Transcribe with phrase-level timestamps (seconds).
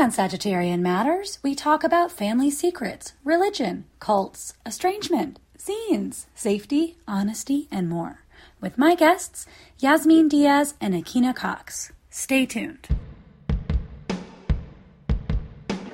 [0.00, 7.88] on Sagittarian Matters, we talk about family secrets, religion, cults, estrangement, zines, safety, honesty, and
[7.88, 8.20] more.
[8.60, 9.44] With my guests,
[9.80, 11.90] Yasmine Diaz and Akina Cox.
[12.10, 12.86] Stay tuned.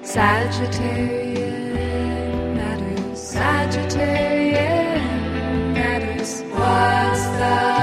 [0.02, 1.74] Sagittarian
[2.56, 4.52] matters, Sagittarian
[5.72, 6.42] matters.
[6.42, 7.73] What's the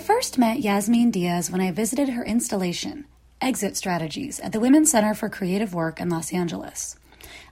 [0.00, 3.04] I first met Yasmine Diaz when I visited her installation,
[3.38, 6.96] Exit Strategies, at the Women's Center for Creative Work in Los Angeles.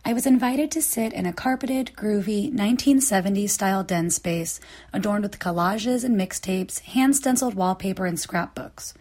[0.02, 4.60] I was invited to sit in a carpeted, groovy 1970s style den space
[4.94, 8.94] adorned with collages and mixtapes, hand stenciled wallpaper, and scrapbooks.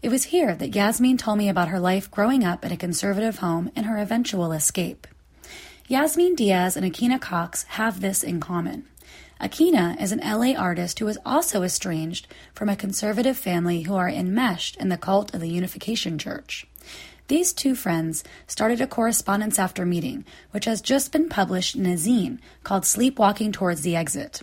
[0.00, 3.38] It was here that Yasmine told me about her life growing up in a conservative
[3.38, 5.08] home and her eventual escape.
[5.88, 8.86] Yasmine Diaz and Akina Cox have this in common.
[9.42, 14.08] Akina is an LA artist who is also estranged from a conservative family who are
[14.08, 16.64] enmeshed in the cult of the Unification Church.
[17.26, 21.94] These two friends started a correspondence after meeting, which has just been published in a
[21.94, 24.42] zine called Sleepwalking Towards the Exit.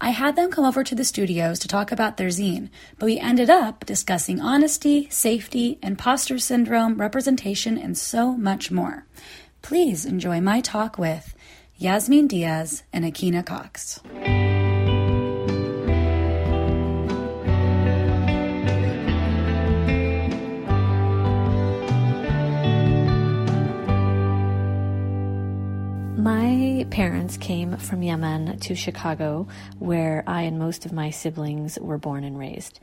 [0.00, 3.20] I had them come over to the studios to talk about their zine, but we
[3.20, 9.06] ended up discussing honesty, safety, imposter syndrome, representation, and so much more.
[9.62, 11.33] Please enjoy my talk with
[11.76, 14.00] Yasmine Diaz and Akina Cox.
[26.16, 29.48] My parents came from Yemen to Chicago,
[29.80, 32.78] where I and most of my siblings were born and raised.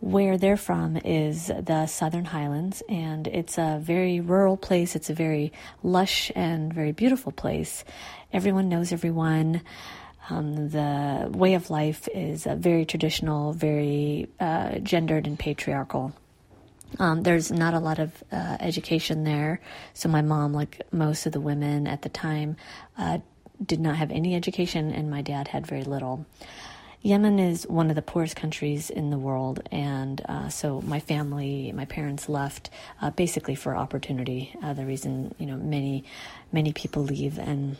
[0.00, 4.94] Where they're from is the Southern Highlands, and it's a very rural place.
[4.94, 7.82] It's a very lush and very beautiful place.
[8.32, 9.62] Everyone knows everyone.
[10.28, 16.12] Um, the way of life is uh, very traditional, very uh, gendered and patriarchal.
[16.98, 19.60] Um, there's not a lot of uh, education there.
[19.94, 22.56] So my mom, like most of the women at the time,
[22.98, 23.18] uh,
[23.64, 26.26] did not have any education, and my dad had very little.
[27.06, 31.70] Yemen is one of the poorest countries in the world, and uh, so my family,
[31.70, 32.68] my parents left
[33.00, 34.52] uh, basically for opportunity.
[34.60, 36.02] Uh, the reason you know many
[36.50, 37.76] many people leave and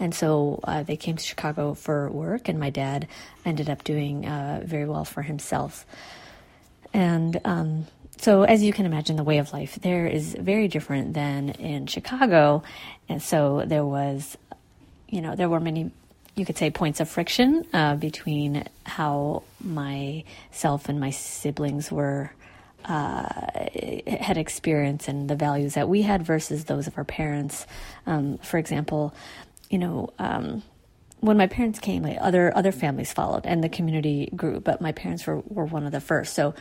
[0.00, 3.06] and so uh, they came to Chicago for work, and my dad
[3.44, 5.86] ended up doing uh, very well for himself.
[6.92, 11.14] And um, so, as you can imagine, the way of life there is very different
[11.14, 12.64] than in Chicago.
[13.08, 14.36] And so, there was,
[15.08, 15.92] you know, there were many,
[16.34, 22.32] you could say, points of friction uh, between how myself and my siblings were.
[22.86, 23.24] Uh,
[24.06, 27.66] had experience and the values that we had versus those of our parents.
[28.06, 29.14] Um, for example,
[29.70, 30.62] you know, um,
[31.20, 34.60] when my parents came, like other other families followed, and the community grew.
[34.60, 36.34] But my parents were were one of the first.
[36.34, 36.54] So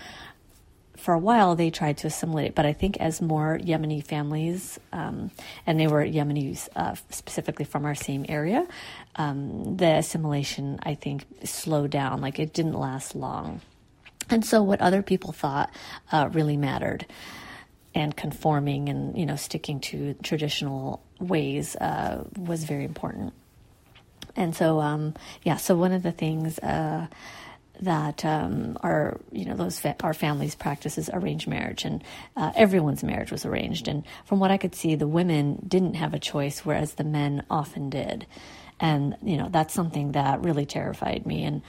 [0.97, 5.31] for a while they tried to assimilate, but I think as more Yemeni families, um,
[5.65, 8.67] and they were Yemenis uh, specifically from our same area,
[9.15, 12.21] um, the assimilation I think slowed down.
[12.21, 13.61] Like it didn't last long,
[14.29, 15.73] and so what other people thought
[16.11, 17.05] uh, really mattered,
[17.95, 23.33] and conforming and you know sticking to traditional ways uh, was very important.
[24.35, 25.57] And so, um, yeah.
[25.57, 27.07] So one of the things uh,
[27.81, 32.03] that um, our you know those fa- our families practices arranged marriage and
[32.37, 33.87] uh, everyone's marriage was arranged.
[33.87, 37.43] And from what I could see the women didn't have a choice whereas the men
[37.49, 38.25] often did.
[38.79, 41.43] And you know that's something that really terrified me.
[41.43, 41.61] And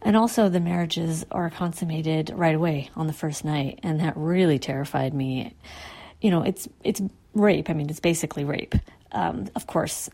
[0.00, 3.80] and also the marriages are consummated right away on the first night.
[3.82, 5.54] And that really terrified me.
[6.20, 7.02] You know it's it's
[7.34, 7.68] rape.
[7.68, 8.74] I mean it's basically rape.
[9.12, 10.08] Um, of course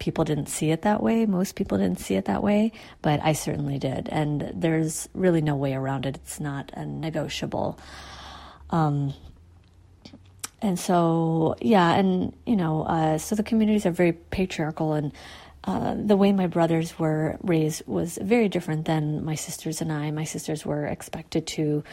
[0.00, 1.26] people didn't see it that way.
[1.26, 2.72] Most people didn't see it that way,
[3.02, 4.08] but I certainly did.
[4.10, 6.16] And there's really no way around it.
[6.16, 7.78] It's not a negotiable.
[8.70, 9.14] Um,
[10.62, 15.12] and so, yeah, and you know, uh, so the communities are very patriarchal, and
[15.64, 20.10] uh, the way my brothers were raised was very different than my sisters and I.
[20.10, 21.84] My sisters were expected to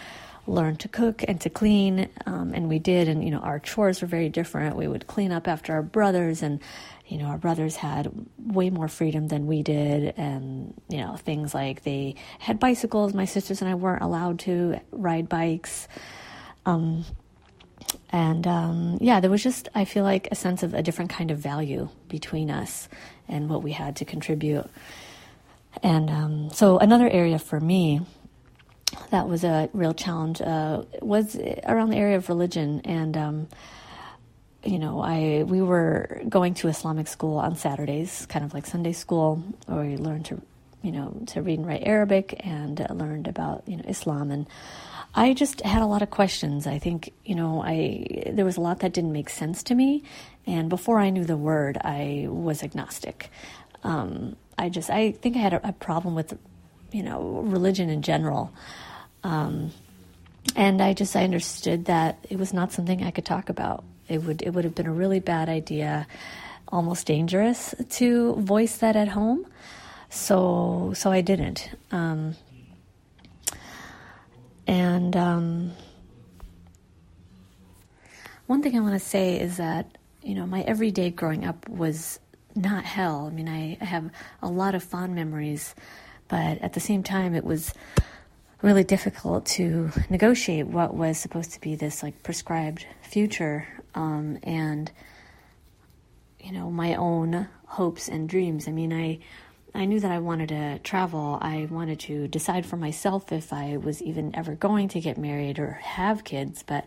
[0.48, 3.08] learn to cook and to clean, um, and we did.
[3.08, 4.76] And you know, our chores were very different.
[4.76, 6.60] We would clean up after our brothers, and
[7.08, 11.54] you know, our brothers had way more freedom than we did, and you know, things
[11.54, 13.14] like they had bicycles.
[13.14, 15.88] My sisters and I weren't allowed to ride bikes.
[16.66, 17.06] Um,
[18.12, 21.32] and um, yeah, there was just, I feel like, a sense of a different kind
[21.32, 22.90] of value between us
[23.28, 24.70] and what we had to contribute.
[25.84, 28.02] And um, so, another area for me
[29.12, 32.82] that was a real challenge uh, was around the area of religion.
[32.84, 33.48] And um,
[34.64, 38.94] you know, I we were going to Islamic school on Saturdays, kind of like Sunday
[38.94, 40.42] school, where we learned to,
[40.82, 44.32] you know, to read and write Arabic and uh, learned about, you know, Islam.
[44.32, 44.48] And
[45.16, 46.68] I just had a lot of questions.
[46.68, 50.04] I think, you know, I there was a lot that didn't make sense to me.
[50.46, 53.30] And before I knew the word, I was agnostic.
[53.84, 56.38] Um, I just, I think I had a, a, problem with,
[56.92, 58.52] you know, religion in general.
[59.24, 59.72] Um,
[60.56, 63.84] and I just, I understood that it was not something I could talk about.
[64.08, 66.08] It would, it would have been a really bad idea,
[66.68, 69.46] almost dangerous to voice that at home.
[70.10, 71.70] So, so I didn't.
[71.92, 72.36] Um,
[74.66, 75.72] and um,
[78.48, 82.20] one thing I want to say is that you know my everyday growing up was
[82.56, 83.28] not hell.
[83.28, 84.10] I mean, I, I have
[84.42, 85.76] a lot of fond memories,
[86.28, 87.74] but at the same time, it was
[88.62, 94.92] really difficult to negotiate what was supposed to be this like prescribed future um, and
[96.40, 98.68] you know my own hopes and dreams.
[98.68, 99.20] I mean, I
[99.76, 101.38] I knew that I wanted to travel.
[101.42, 105.60] I wanted to decide for myself if I was even ever going to get married
[105.60, 106.86] or have kids, but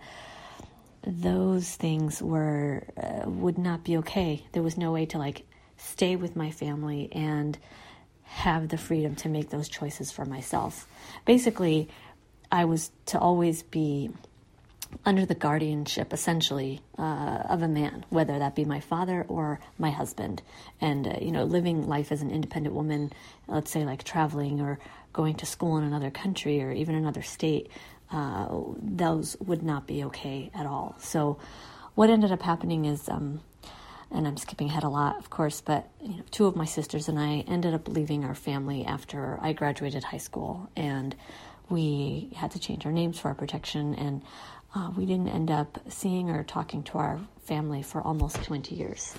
[1.07, 4.45] those things were uh, would not be okay.
[4.53, 5.45] There was no way to like
[5.77, 7.59] stay with my family and
[8.31, 10.87] have the freedom to make those choices for myself.
[11.27, 11.89] Basically,
[12.51, 14.11] I was to always be
[15.05, 19.91] under the guardianship, essentially, uh, of a man, whether that be my father or my
[19.91, 20.43] husband.
[20.81, 23.13] And, uh, you know, living life as an independent woman,
[23.49, 24.79] let's say like traveling or
[25.13, 27.69] going to school in another country or even another state,
[28.13, 28.49] uh,
[28.81, 30.95] those would not be okay at all.
[30.99, 31.39] So,
[31.97, 33.41] what ended up happening is, um,
[34.11, 37.09] and I'm skipping ahead a lot, of course, but you know, two of my sisters
[37.09, 41.15] and I ended up leaving our family after I graduated high school, and
[41.69, 44.23] we had to change our names for our protection, and
[44.75, 49.15] uh, we didn't end up seeing or talking to our family for almost 20 years.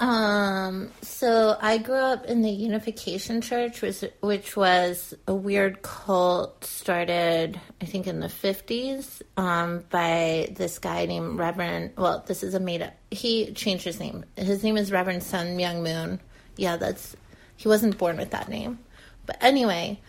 [0.00, 6.64] Um, so I grew up in the Unification Church, which, which was a weird cult
[6.64, 11.92] started, I think, in the 50s um, by this guy named Reverend.
[11.96, 12.94] Well, this is a made up.
[13.10, 14.24] He changed his name.
[14.36, 16.20] His name is Reverend Sun Myung Moon.
[16.56, 17.16] Yeah, that's.
[17.56, 18.78] He wasn't born with that name.
[19.26, 20.00] But anyway,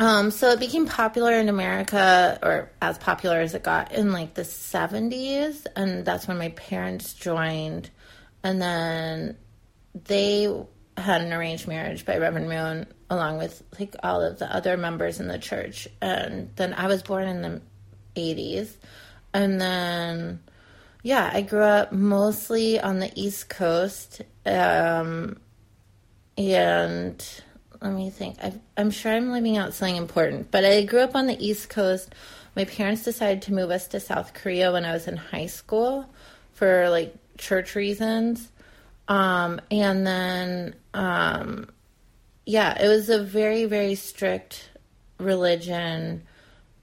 [0.00, 4.34] um, so it became popular in America, or as popular as it got in like
[4.34, 5.66] the 70s.
[5.76, 7.88] And that's when my parents joined
[8.42, 9.36] and then
[9.94, 10.44] they
[10.96, 15.20] had an arranged marriage by Reverend Moon along with like all of the other members
[15.20, 15.86] in the church.
[16.00, 17.62] And then I was born in the
[18.16, 18.76] 80s.
[19.34, 20.40] And then,
[21.02, 24.22] yeah, I grew up mostly on the East Coast.
[24.46, 25.38] Um,
[26.38, 27.42] and
[27.80, 28.36] let me think.
[28.40, 31.68] i am sure I'm leaving out something important, but I grew up on the East
[31.68, 32.14] Coast.
[32.56, 36.08] My parents decided to move us to South Korea when I was in high school
[36.52, 38.50] for like church reasons.
[39.08, 41.68] Um, and then, um,
[42.46, 44.70] yeah, it was a very, very strict
[45.18, 46.22] religion.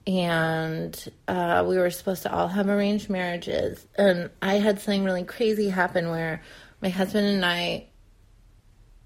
[0.06, 3.86] And uh, we were supposed to all have arranged marriages.
[3.98, 6.42] And I had something really crazy happen where
[6.82, 7.88] my husband and I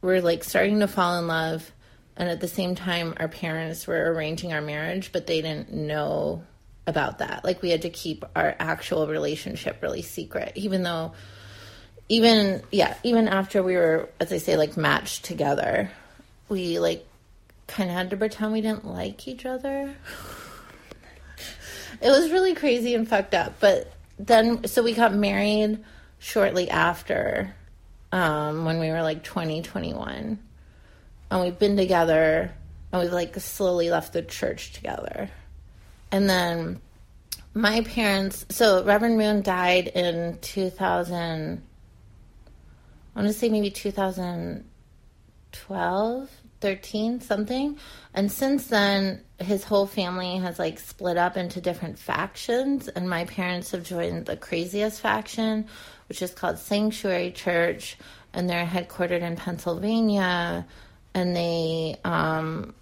[0.02, 1.72] were like starting to fall in love.
[2.16, 6.44] And at the same time, our parents were arranging our marriage, but they didn't know
[6.86, 7.44] about that.
[7.44, 11.14] Like we had to keep our actual relationship really secret, even though
[12.10, 15.92] even yeah, even after we were, as I say, like matched together,
[16.50, 17.06] we like
[17.68, 19.94] kind of had to pretend we didn't like each other.
[22.02, 23.60] it was really crazy and fucked up.
[23.60, 25.84] But then, so we got married
[26.20, 27.56] shortly after,
[28.12, 30.40] um, when we were like 20, 21.
[31.32, 32.54] And we've been together
[32.92, 35.30] and we've like slowly left the church together.
[36.12, 36.80] And then
[37.56, 41.64] my parents, so Reverend Moon died in 2000.
[43.16, 46.30] I want to say maybe 2012,
[46.62, 47.78] 13, something.
[48.14, 52.88] And since then, his whole family has like split up into different factions.
[52.88, 55.68] And my parents have joined the craziest faction,
[56.10, 57.98] which is called Sanctuary Church.
[58.34, 60.66] And they're headquartered in Pennsylvania.
[61.14, 62.74] And they, um,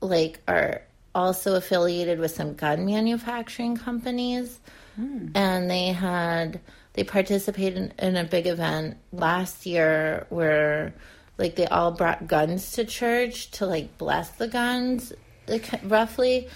[0.00, 0.80] like, are
[1.14, 4.58] also affiliated with some gun manufacturing companies.
[4.98, 5.32] Mm.
[5.34, 6.60] And they had
[6.98, 10.92] they participated in, in a big event last year where
[11.38, 15.12] like they all brought guns to church to like bless the guns
[15.84, 16.48] roughly.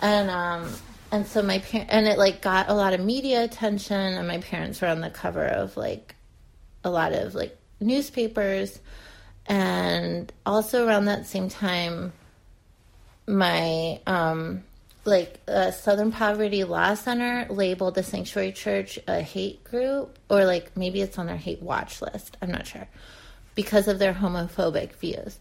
[0.00, 0.72] And um
[1.12, 4.38] and so my parents and it like got a lot of media attention and my
[4.38, 6.14] parents were on the cover of like
[6.82, 8.80] a lot of like newspapers.
[9.44, 12.14] And also around that same time
[13.26, 14.64] my um
[15.04, 20.76] like uh, Southern Poverty Law Center labeled the Sanctuary Church a hate group, or like
[20.76, 22.36] maybe it's on their hate watch list.
[22.42, 22.88] I'm not sure
[23.54, 25.38] because of their homophobic views.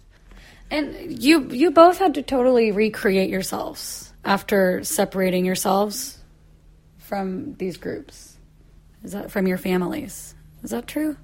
[0.72, 6.20] And you you both had to totally recreate yourselves after separating yourselves
[6.98, 8.38] from these groups.
[9.04, 10.36] Is that from your families?
[10.63, 11.18] Is that true?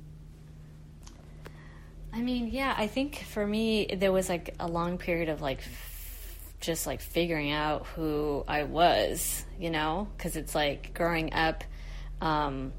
[2.13, 5.59] I mean, yeah, I think for me, there was like a long period of like
[5.59, 5.94] f-
[6.65, 11.63] just like figuring out who I was, you know, because it's like growing up,
[12.21, 12.73] um,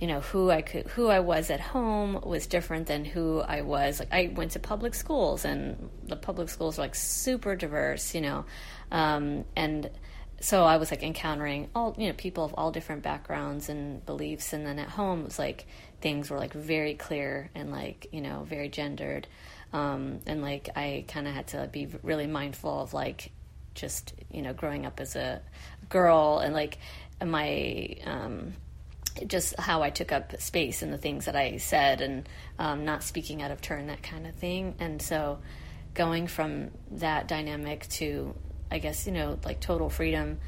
[0.00, 3.62] you know, who I could, who I was at home was different than who I
[3.62, 4.00] was.
[4.00, 8.20] Like, I went to public schools, and the public schools are like super diverse, you
[8.20, 8.44] know,
[8.90, 9.88] um, and
[10.40, 14.52] so I was like encountering all you know people of all different backgrounds and beliefs,
[14.52, 15.66] and then at home it was like
[16.00, 19.28] things were like very clear and like you know very gendered,
[19.72, 23.32] um, and like I kind of had to be really mindful of like
[23.74, 25.40] just you know growing up as a
[25.88, 26.78] girl and like
[27.24, 28.54] my um,
[29.26, 33.02] just how I took up space and the things that I said and um, not
[33.02, 35.38] speaking out of turn that kind of thing, and so
[35.94, 38.34] going from that dynamic to
[38.72, 40.40] I guess, you know, like total freedom.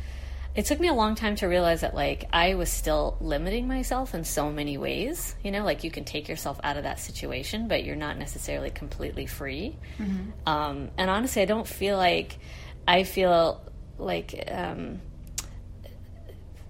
[0.55, 4.15] It took me a long time to realize that, like, I was still limiting myself
[4.15, 5.35] in so many ways.
[5.43, 8.71] You know, like, you can take yourself out of that situation, but you're not necessarily
[8.71, 9.77] completely free.
[9.99, 10.49] Mm-hmm.
[10.49, 12.39] Um, and honestly, I don't feel like
[12.87, 13.63] I feel
[13.99, 15.01] like um,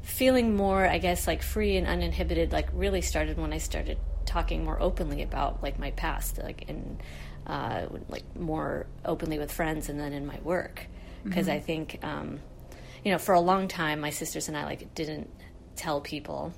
[0.00, 4.64] feeling more, I guess, like free and uninhibited, like, really started when I started talking
[4.64, 7.00] more openly about, like, my past, like, in,
[7.47, 10.87] uh, like, more openly with friends and then in my work
[11.23, 11.57] because mm-hmm.
[11.57, 12.41] I think, um,
[13.04, 15.30] you know, for a long time, my sisters and I like didn't
[15.76, 16.52] tell people,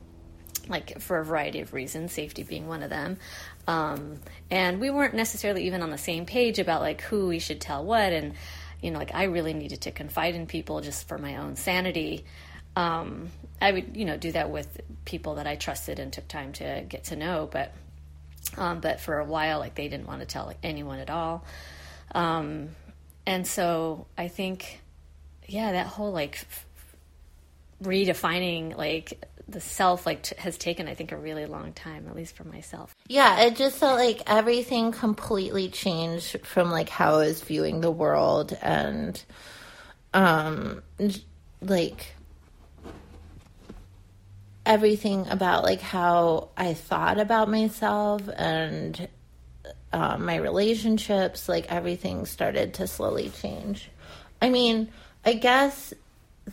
[0.68, 3.18] like for a variety of reasons, safety being one of them.
[3.66, 7.60] Um, and we weren't necessarily even on the same page about like who we should
[7.60, 8.12] tell what.
[8.12, 8.34] And
[8.80, 12.24] you know, like I really needed to confide in people just for my own sanity.
[12.76, 16.52] Um, I would, you know, do that with people that I trusted and took time
[16.54, 17.72] to get to know, but.
[18.56, 21.44] Um, but for a while, like they didn't want to tell like, anyone at all.
[22.14, 22.68] Um,
[23.26, 24.80] and so I think,
[25.46, 26.66] yeah, that whole like f-
[27.82, 32.16] redefining like the self like t- has taken I think a really long time, at
[32.16, 32.94] least for myself.
[33.08, 37.90] Yeah, it just felt like everything completely changed from like how I was viewing the
[37.90, 39.22] world and
[40.12, 40.82] um
[41.60, 42.14] like
[44.66, 49.08] everything about like how I thought about myself and
[49.92, 53.88] uh, my relationships, like everything started to slowly change.
[54.42, 54.90] I mean,
[55.26, 55.92] I guess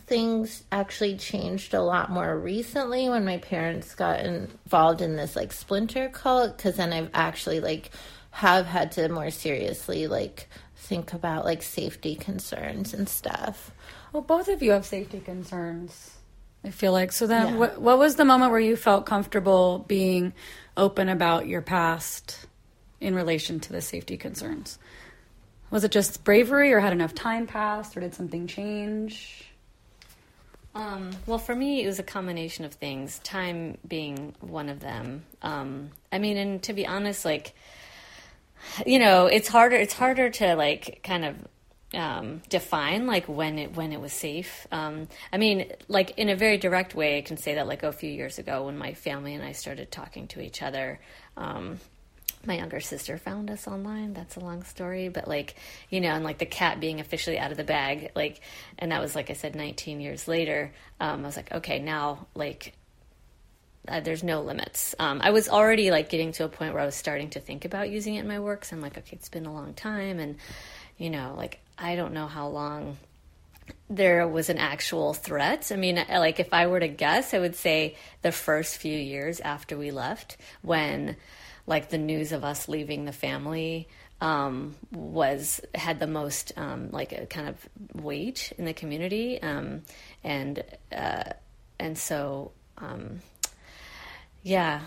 [0.06, 5.52] things actually changed a lot more recently when my parents got involved in this like
[5.52, 7.90] splinter cult because then I've actually like
[8.32, 13.70] have had to more seriously like think about like safety concerns and stuff.
[14.12, 16.10] Well, both of you have safety concerns.
[16.64, 17.26] I feel like so.
[17.26, 17.56] Then, yeah.
[17.56, 20.32] what, what was the moment where you felt comfortable being
[20.76, 22.46] open about your past?
[23.04, 24.78] in relation to the safety concerns?
[25.70, 29.50] Was it just bravery, or had enough time passed, or did something change?
[30.74, 33.20] Um, well, for me, it was a combination of things.
[33.20, 35.24] Time being one of them.
[35.42, 37.54] Um, I mean, and to be honest, like,
[38.84, 39.76] you know, it's harder.
[39.76, 41.36] It's harder to like kind of
[41.94, 44.66] um, define like when it when it was safe.
[44.72, 47.92] Um, I mean, like in a very direct way, I can say that like a
[47.92, 51.00] few years ago when my family and I started talking to each other.
[51.36, 51.78] Um,
[52.46, 54.14] my younger sister found us online.
[54.14, 55.54] That's a long story, but like,
[55.90, 58.40] you know, and like the cat being officially out of the bag, like,
[58.78, 60.72] and that was like I said, 19 years later.
[61.00, 62.74] Um, I was like, okay, now like,
[63.86, 64.94] uh, there's no limits.
[64.98, 67.64] Um, I was already like getting to a point where I was starting to think
[67.64, 68.64] about using it in my work.
[68.64, 70.36] So I'm like, okay, it's been a long time, and
[70.96, 72.96] you know, like I don't know how long
[73.90, 75.70] there was an actual threat.
[75.72, 79.40] I mean, like if I were to guess, I would say the first few years
[79.40, 81.16] after we left, when
[81.66, 83.88] like the news of us leaving the family
[84.20, 87.56] um, was had the most um, like a kind of
[87.94, 89.82] weight in the community, um,
[90.22, 91.24] and uh,
[91.78, 93.20] and so um,
[94.42, 94.80] yeah.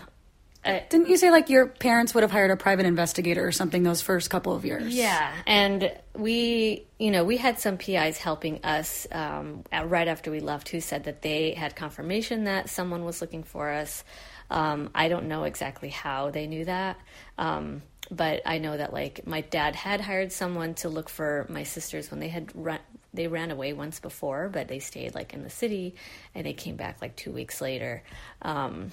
[0.64, 4.02] Didn't you say like your parents would have hired a private investigator or something those
[4.02, 4.94] first couple of years?
[4.94, 10.40] Yeah, and we, you know, we had some PIs helping us um, right after we
[10.40, 14.04] left who said that they had confirmation that someone was looking for us.
[14.50, 16.98] Um, I don't know exactly how they knew that.
[17.36, 21.62] Um, but I know that like my dad had hired someone to look for my
[21.62, 22.78] sisters when they had run
[23.14, 25.94] they ran away once before, but they stayed like in the city
[26.34, 28.02] and they came back like two weeks later.
[28.42, 28.92] Um,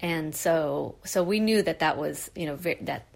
[0.00, 3.06] and so so we knew that that was you know ve- that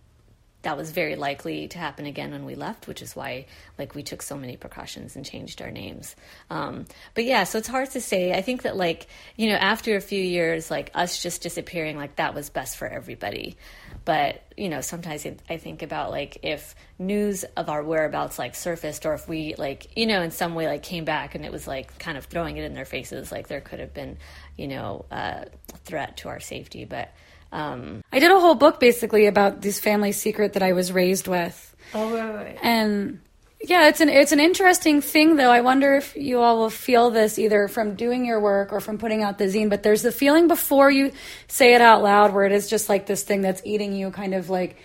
[0.63, 3.47] that was very likely to happen again when we left, which is why
[3.79, 6.15] like we took so many precautions and changed our names.
[6.51, 8.33] Um, but yeah, so it's hard to say.
[8.33, 12.17] I think that like you know after a few years, like us just disappearing, like
[12.17, 13.57] that was best for everybody.
[14.05, 19.05] But you know sometimes I think about like if news of our whereabouts like surfaced,
[19.05, 21.67] or if we like you know in some way like came back and it was
[21.67, 24.17] like kind of throwing it in their faces, like there could have been
[24.57, 25.47] you know a
[25.85, 27.13] threat to our safety, but.
[27.53, 31.29] Um, I did a whole book basically about this family secret that I was raised
[31.29, 31.77] with.
[31.95, 32.59] Oh, right, right.
[32.63, 33.21] And
[33.61, 35.51] yeah, it's an it's an interesting thing though.
[35.51, 38.99] I wonder if you all will feel this either from doing your work or from
[38.99, 41.13] putting out the zine, but there's the feeling before you
[41.47, 44.35] say it out loud where it is just like this thing that's eating you kind
[44.35, 44.77] of like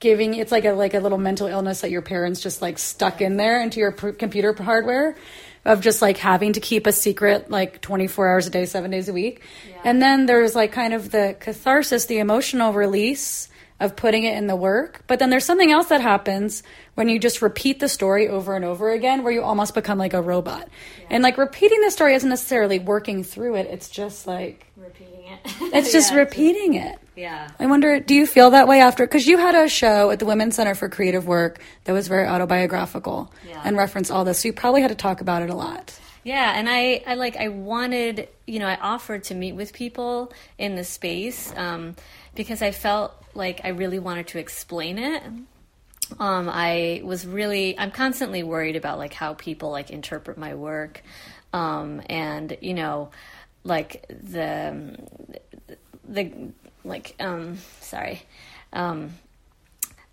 [0.00, 3.22] giving it's like a like a little mental illness that your parents just like stuck
[3.22, 5.16] in there into your computer hardware
[5.66, 9.08] of just like having to keep a secret like 24 hours a day, seven days
[9.08, 9.42] a week.
[9.68, 9.82] Yeah.
[9.84, 14.46] And then there's like kind of the catharsis, the emotional release of putting it in
[14.46, 15.02] the work.
[15.06, 16.62] But then there's something else that happens
[16.94, 20.14] when you just repeat the story over and over again where you almost become like
[20.14, 20.68] a robot.
[21.00, 21.06] Yeah.
[21.10, 24.65] And like repeating the story isn't necessarily working through it, it's just like.
[25.72, 26.98] It's just yeah, repeating it.
[27.16, 27.48] Yeah.
[27.58, 29.06] I wonder, do you feel that way after?
[29.06, 32.26] Because you had a show at the Women's Center for Creative Work that was very
[32.26, 33.62] autobiographical yeah.
[33.64, 34.40] and referenced all this.
[34.40, 35.98] So you probably had to talk about it a lot.
[36.24, 40.32] Yeah, and I, I like I wanted, you know, I offered to meet with people
[40.58, 41.94] in the space um,
[42.34, 45.22] because I felt like I really wanted to explain it.
[46.18, 51.02] Um, I was really, I'm constantly worried about like how people like interpret my work,
[51.52, 53.10] um, and you know,
[53.66, 54.96] like the
[56.08, 56.52] the
[56.84, 58.22] like um sorry
[58.72, 59.10] um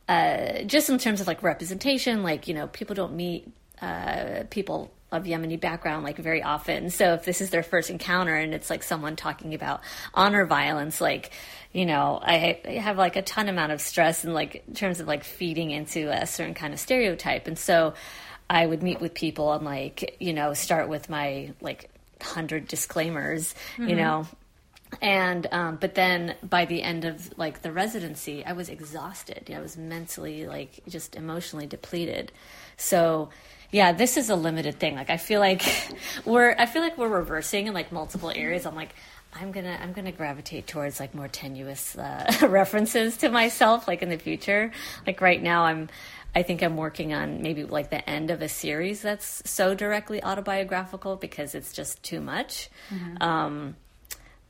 [0.09, 4.91] uh just in terms of like representation like you know people don't meet uh people
[5.13, 6.89] of Yemeni background like very often.
[6.89, 9.81] So if this is their first encounter and it's like someone talking about
[10.13, 11.31] honor violence, like,
[11.71, 15.07] you know, I, have like a ton amount of stress in like in terms of
[15.07, 17.45] like feeding into a certain kind of stereotype.
[17.45, 17.93] And so
[18.49, 21.91] I would meet with people and like, you know, start with my like
[22.23, 23.89] hundred disclaimers, mm-hmm.
[23.89, 24.25] you know,
[25.01, 29.51] and um, but then by the end of like the residency i was exhausted.
[29.53, 32.31] I was mentally like just emotionally depleted.
[32.77, 33.29] So
[33.71, 34.95] yeah this is a limited thing.
[34.95, 35.63] Like i feel like
[36.25, 38.65] we're i feel like we're reversing in like multiple areas.
[38.65, 38.95] I'm like
[39.35, 44.09] i'm gonna i'm gonna gravitate towards like more tenuous uh, references to myself like in
[44.09, 44.71] the future
[45.05, 45.89] like right now i'm
[46.35, 50.23] I think I'm working on maybe like the end of a series that's so directly
[50.23, 52.71] autobiographical because it's just too much.
[52.89, 53.21] Mm-hmm.
[53.21, 53.75] Um,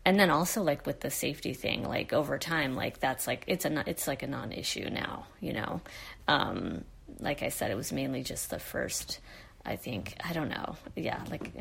[0.06, 3.66] and then also like with the safety thing like over time like that's like it's
[3.66, 5.82] a it's like a non-issue now you know
[6.28, 6.84] um
[7.20, 9.20] like i said it was mainly just the first
[9.66, 11.52] i think i don't know yeah like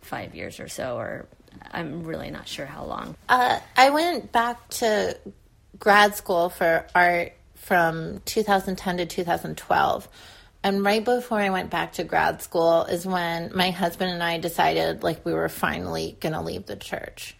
[0.00, 1.26] five years or so or
[1.72, 5.16] i'm really not sure how long uh, i went back to
[5.78, 10.08] grad school for art from 2010 to 2012
[10.62, 14.38] and right before I went back to grad school is when my husband and I
[14.38, 17.36] decided like we were finally going to leave the church.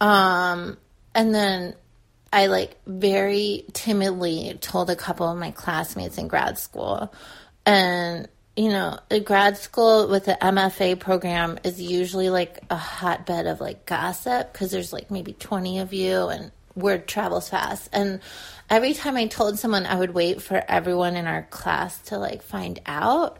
[0.00, 0.78] Um,
[1.14, 1.74] and then
[2.32, 7.12] I like very timidly told a couple of my classmates in grad school.
[7.66, 13.46] And, you know, a grad school with the MFA program is usually like a hotbed
[13.46, 17.88] of like gossip because there's like maybe 20 of you and word travels fast.
[17.92, 18.18] And
[18.68, 22.42] every time I told someone, I would wait for everyone in our class to like
[22.42, 23.38] find out.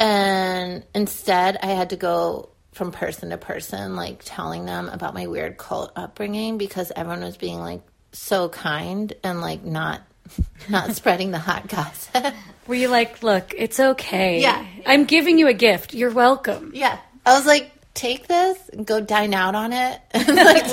[0.00, 5.28] And instead, I had to go from person to person, like telling them about my
[5.28, 10.02] weird cult upbringing because everyone was being like so kind and like not
[10.68, 12.34] not spreading the hot gossip.
[12.66, 14.40] Were you like, look, it's okay.
[14.40, 14.64] Yeah.
[14.86, 15.94] I'm giving you a gift.
[15.94, 16.72] You're welcome.
[16.74, 16.98] Yeah.
[17.24, 20.00] I was like, take this and go dine out on it.
[20.14, 20.66] like,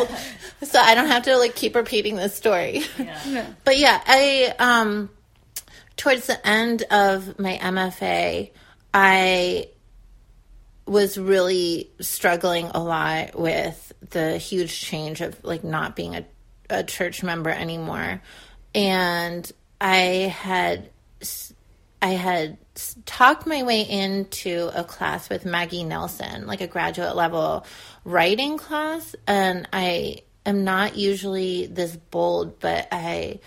[0.63, 2.83] so I don't have to like keep repeating this story.
[2.97, 3.47] Yeah.
[3.63, 5.09] But yeah, I um
[5.97, 8.51] towards the end of my MFA,
[8.93, 9.69] I
[10.85, 16.25] was really struggling a lot with the huge change of like not being a,
[16.69, 18.21] a church member anymore
[18.75, 20.89] and i had
[22.01, 22.57] i had
[23.05, 27.65] talked my way into a class with maggie nelson like a graduate level
[28.03, 29.15] writing class.
[29.25, 33.39] And i am not usually this bold but i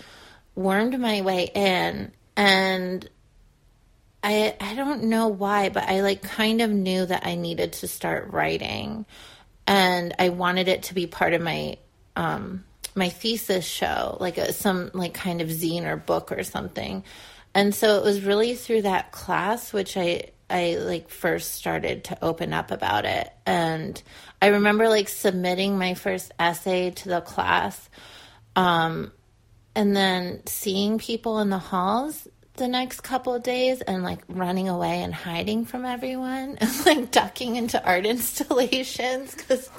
[0.59, 2.11] wormed my way in.
[2.35, 3.09] And
[4.21, 7.87] I I don't know why, but I like kind of knew that I needed to
[7.87, 9.05] start writing,
[9.65, 11.77] and I wanted it to be part of my
[12.15, 17.03] um, my thesis show, like a, some like kind of zine or book or something.
[17.53, 22.23] And so it was really through that class which I I like first started to
[22.23, 23.31] open up about it.
[23.45, 24.01] And
[24.41, 27.89] I remember like submitting my first essay to the class.
[28.55, 29.11] Um,
[29.75, 32.27] and then seeing people in the halls
[32.59, 37.55] the next couple days and like running away and hiding from everyone and like ducking
[37.55, 39.69] into art installations because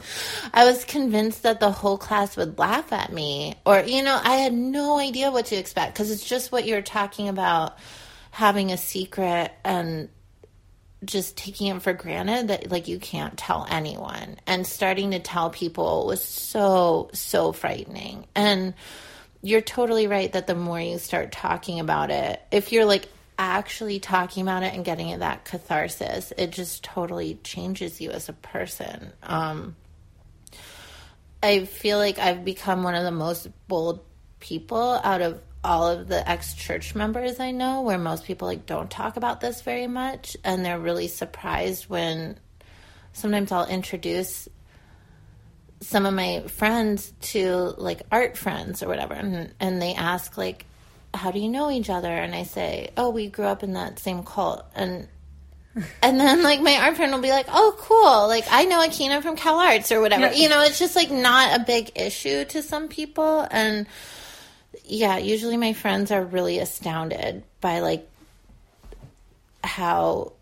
[0.53, 3.55] I was convinced that the whole class would laugh at me.
[3.65, 6.83] Or, you know, I had no idea what to expect because it's just what you're
[6.83, 7.79] talking about
[8.33, 10.09] having a secret and
[11.05, 15.49] just taking it for granted that like you can't tell anyone and starting to tell
[15.49, 18.75] people was so so frightening and
[19.43, 23.99] you're totally right that the more you start talking about it, if you're like actually
[23.99, 28.35] talking about it and getting it that catharsis, it just totally changes you as a
[28.35, 29.13] person.
[29.23, 29.77] Um,
[31.43, 34.01] I feel like I've become one of the most bold
[34.41, 38.67] people out of all of the ex church members I know, where most people like
[38.67, 42.39] don't talk about this very much, and they're really surprised when
[43.13, 44.49] sometimes I'll introduce
[45.81, 50.67] some of my friends to like art friends or whatever and and they ask like
[51.13, 52.09] how do you know each other?
[52.09, 54.65] And i say oh we grew up in that same cult.
[54.75, 55.09] And
[56.03, 58.29] and then like my art friend will be like oh cool.
[58.29, 60.27] Like i know akina from cal arts or whatever.
[60.27, 60.35] Yeah.
[60.35, 63.47] you know it's just like not a big issue to some people.
[63.51, 63.87] And
[64.85, 68.07] yeah usually my friends are really astounded by like
[69.65, 70.33] how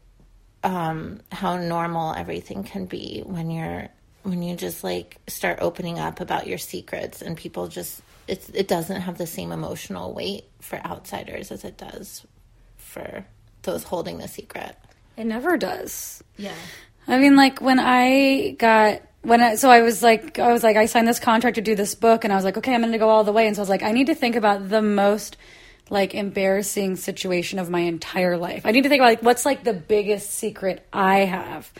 [0.64, 3.88] um how normal everything can be when you're
[4.22, 8.68] when you just like start opening up about your secrets and people just it's it
[8.68, 12.26] doesn't have the same emotional weight for outsiders as it does
[12.76, 13.24] for
[13.62, 14.76] those holding the secret.
[15.16, 16.22] It never does.
[16.36, 16.54] Yeah.
[17.06, 20.76] I mean like when I got when I, so I was like I was like
[20.76, 22.92] I signed this contract to do this book and I was like okay I'm going
[22.92, 24.68] to go all the way and so I was like I need to think about
[24.68, 25.36] the most
[25.90, 28.66] like embarrassing situation of my entire life.
[28.66, 31.72] I need to think about like what's like the biggest secret I have.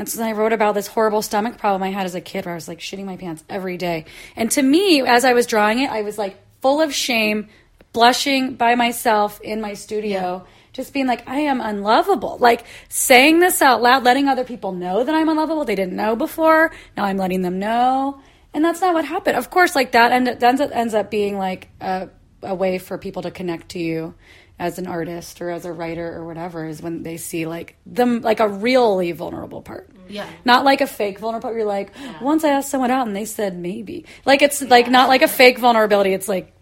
[0.00, 2.52] And so I wrote about this horrible stomach problem I had as a kid where
[2.52, 4.06] I was like shitting my pants every day.
[4.34, 7.50] And to me, as I was drawing it, I was like full of shame,
[7.92, 10.42] blushing by myself in my studio.
[10.42, 10.52] Yeah.
[10.72, 12.38] Just being like, I am unlovable.
[12.40, 15.66] Like saying this out loud, letting other people know that I'm unlovable.
[15.66, 16.72] They didn't know before.
[16.96, 18.22] Now I'm letting them know.
[18.54, 19.36] And that's not what happened.
[19.36, 22.08] Of course, like that end, ends, up, ends up being like a,
[22.42, 24.14] a way for people to connect to you
[24.60, 28.20] as an artist or as a writer or whatever is when they see like them
[28.20, 29.90] like a really vulnerable part.
[30.06, 30.28] Yeah.
[30.44, 31.56] Not like a fake vulnerable part.
[31.56, 32.22] You're like, yeah.
[32.22, 34.04] once I asked someone out and they said maybe.
[34.26, 34.68] Like it's yeah.
[34.68, 36.12] like not like a fake vulnerability.
[36.12, 36.52] It's like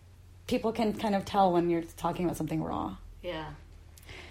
[0.47, 2.97] people can kind of tell when you're talking about something raw.
[3.21, 3.47] Yeah.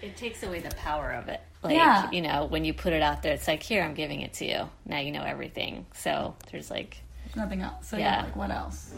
[0.00, 1.40] It takes away the power of it.
[1.62, 2.10] Like, yeah.
[2.10, 4.46] you know, when you put it out there, it's like, here, I'm giving it to
[4.46, 4.70] you.
[4.86, 5.86] Now you know everything.
[5.94, 6.96] So there's like.
[7.36, 7.88] Nothing else.
[7.88, 8.22] So yeah.
[8.22, 8.94] like, what else?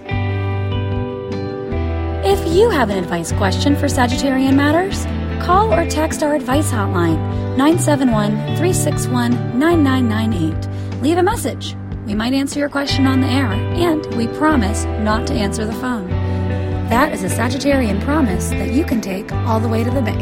[2.23, 5.07] If you have an advice question for Sagittarian Matters,
[5.43, 7.17] call or text our advice hotline
[7.57, 11.01] 971 361 9998.
[11.01, 11.75] Leave a message.
[12.05, 15.73] We might answer your question on the air, and we promise not to answer the
[15.73, 16.11] phone.
[16.91, 20.21] That is a Sagittarian promise that you can take all the way to the bank.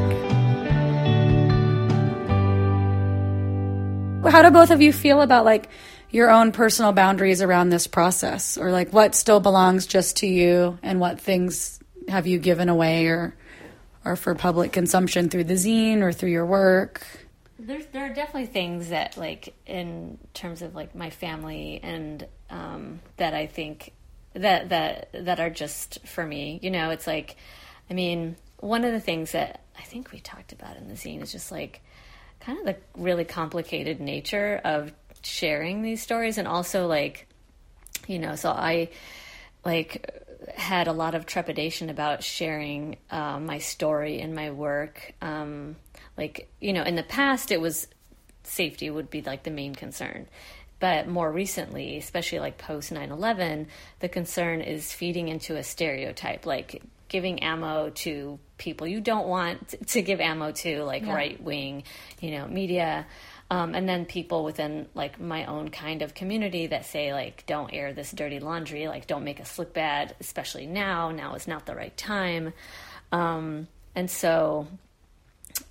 [4.24, 5.68] How do both of you feel about like
[6.10, 10.78] your own personal boundaries around this process or like what still belongs just to you
[10.80, 11.77] and what things
[12.08, 13.34] have you given away or
[14.04, 17.06] or for public consumption through the zine or through your work?
[17.58, 23.00] There's there are definitely things that like in terms of like my family and um,
[23.16, 23.92] that I think
[24.34, 26.58] that that that are just for me.
[26.62, 27.36] You know, it's like
[27.90, 31.22] I mean, one of the things that I think we talked about in the zine
[31.22, 31.82] is just like
[32.40, 34.92] kind of the really complicated nature of
[35.22, 37.26] sharing these stories and also like
[38.06, 38.88] you know, so I
[39.64, 45.14] like had a lot of trepidation about sharing uh, my story and my work.
[45.20, 45.76] Um,
[46.16, 47.88] like, you know, in the past, it was
[48.42, 50.26] safety would be like the main concern.
[50.80, 53.66] But more recently, especially like post 9 11,
[54.00, 59.74] the concern is feeding into a stereotype, like giving ammo to people you don't want
[59.88, 61.14] to give ammo to, like yeah.
[61.14, 61.82] right wing,
[62.20, 63.06] you know, media.
[63.50, 67.72] Um, and then people within like my own kind of community that say like don't
[67.72, 71.10] air this dirty laundry like don't make us look bad especially now.
[71.10, 72.52] Now is not the right time.
[73.10, 74.66] Um, and so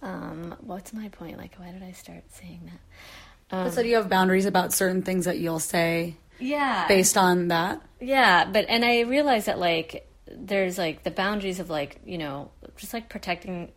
[0.02, 1.38] um, what's my point?
[1.38, 3.56] Like why did i start saying that?
[3.56, 6.88] Um, so do you have boundaries about certain things that you'll say yeah.
[6.88, 7.82] based on that?
[8.00, 12.52] Yeah but and i realize that like there's like the boundaries of like you know
[12.76, 13.72] just like protecting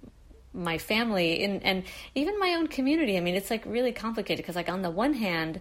[0.52, 1.84] my family and and
[2.14, 3.16] even my own community.
[3.16, 5.60] I mean, it's like really complicated because like on the one hand,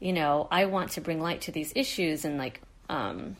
[0.00, 3.36] you know, I want to bring light to these issues and like um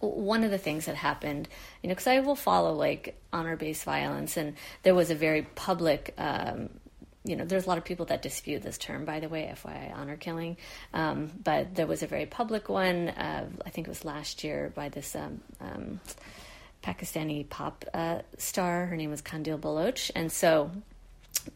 [0.00, 1.48] one of the things that happened,
[1.82, 5.42] you know, because I will follow like honor based violence, and there was a very
[5.42, 6.70] public, um,
[7.24, 9.94] you know, there's a lot of people that dispute this term, by the way, FYI,
[9.94, 10.56] honor killing.
[10.92, 14.72] Um, but there was a very public one, uh, I think it was last year
[14.74, 16.00] by this um, um
[16.84, 18.86] Pakistani pop uh, star.
[18.86, 20.70] Her name was Qandeel Baloch, and so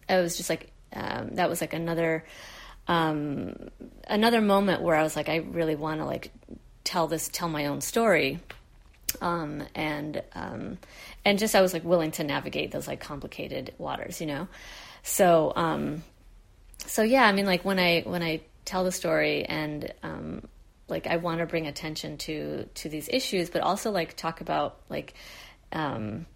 [0.09, 2.25] it was just like um, that was like another
[2.87, 3.69] um,
[4.09, 6.33] another moment where I was like, I really want to like
[6.85, 8.41] tell this, tell my own story,
[9.21, 10.79] um, and um,
[11.25, 14.49] and just I was like willing to navigate those like complicated waters, you know.
[15.03, 16.03] So um,
[16.79, 20.43] so yeah, I mean, like when I when I tell the story and um,
[20.89, 24.81] like I want to bring attention to to these issues, but also like talk about
[24.89, 25.15] like
[25.73, 26.27] um,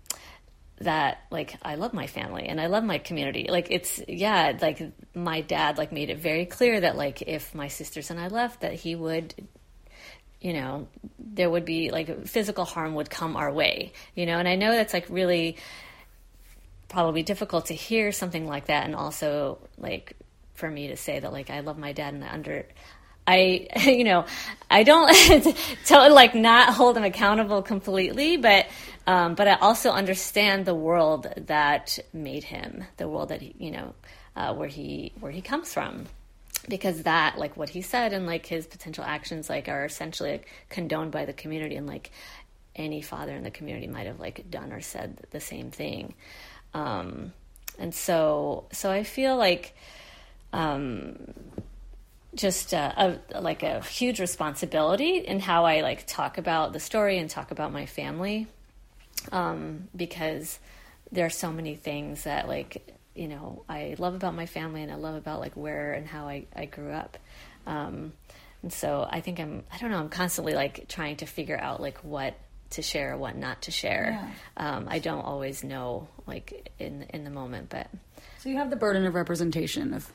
[0.80, 3.46] that like I love my family and I love my community.
[3.48, 4.82] Like it's yeah, like
[5.14, 8.60] my dad like made it very clear that like if my sisters and I left
[8.60, 9.34] that he would
[10.40, 10.88] you know,
[11.20, 14.72] there would be like physical harm would come our way, you know, and I know
[14.72, 15.56] that's like really
[16.88, 20.14] probably difficult to hear something like that and also like
[20.54, 22.66] for me to say that like I love my dad and I under
[23.26, 24.26] I, you know,
[24.70, 25.12] I don't
[25.84, 28.66] tell like not hold him accountable completely, but,
[29.06, 33.70] um, but I also understand the world that made him, the world that he, you
[33.70, 33.94] know,
[34.34, 36.06] uh, where he where he comes from,
[36.68, 40.48] because that like what he said and like his potential actions like are essentially like,
[40.70, 42.10] condoned by the community and like
[42.74, 46.14] any father in the community might have like done or said the same thing,
[46.72, 47.32] um,
[47.78, 49.76] and so so I feel like.
[50.54, 51.16] Um,
[52.34, 57.18] just a, a, like a huge responsibility in how I like talk about the story
[57.18, 58.46] and talk about my family,
[59.30, 60.58] um, because
[61.10, 64.90] there are so many things that like you know I love about my family and
[64.90, 67.18] I love about like where and how I, I grew up,
[67.66, 68.12] um,
[68.62, 71.80] and so I think I'm I don't know I'm constantly like trying to figure out
[71.80, 72.34] like what
[72.70, 74.18] to share what not to share.
[74.56, 74.76] Yeah.
[74.76, 77.88] Um, I don't always know like in in the moment, but
[78.38, 80.10] so you have the burden of representation of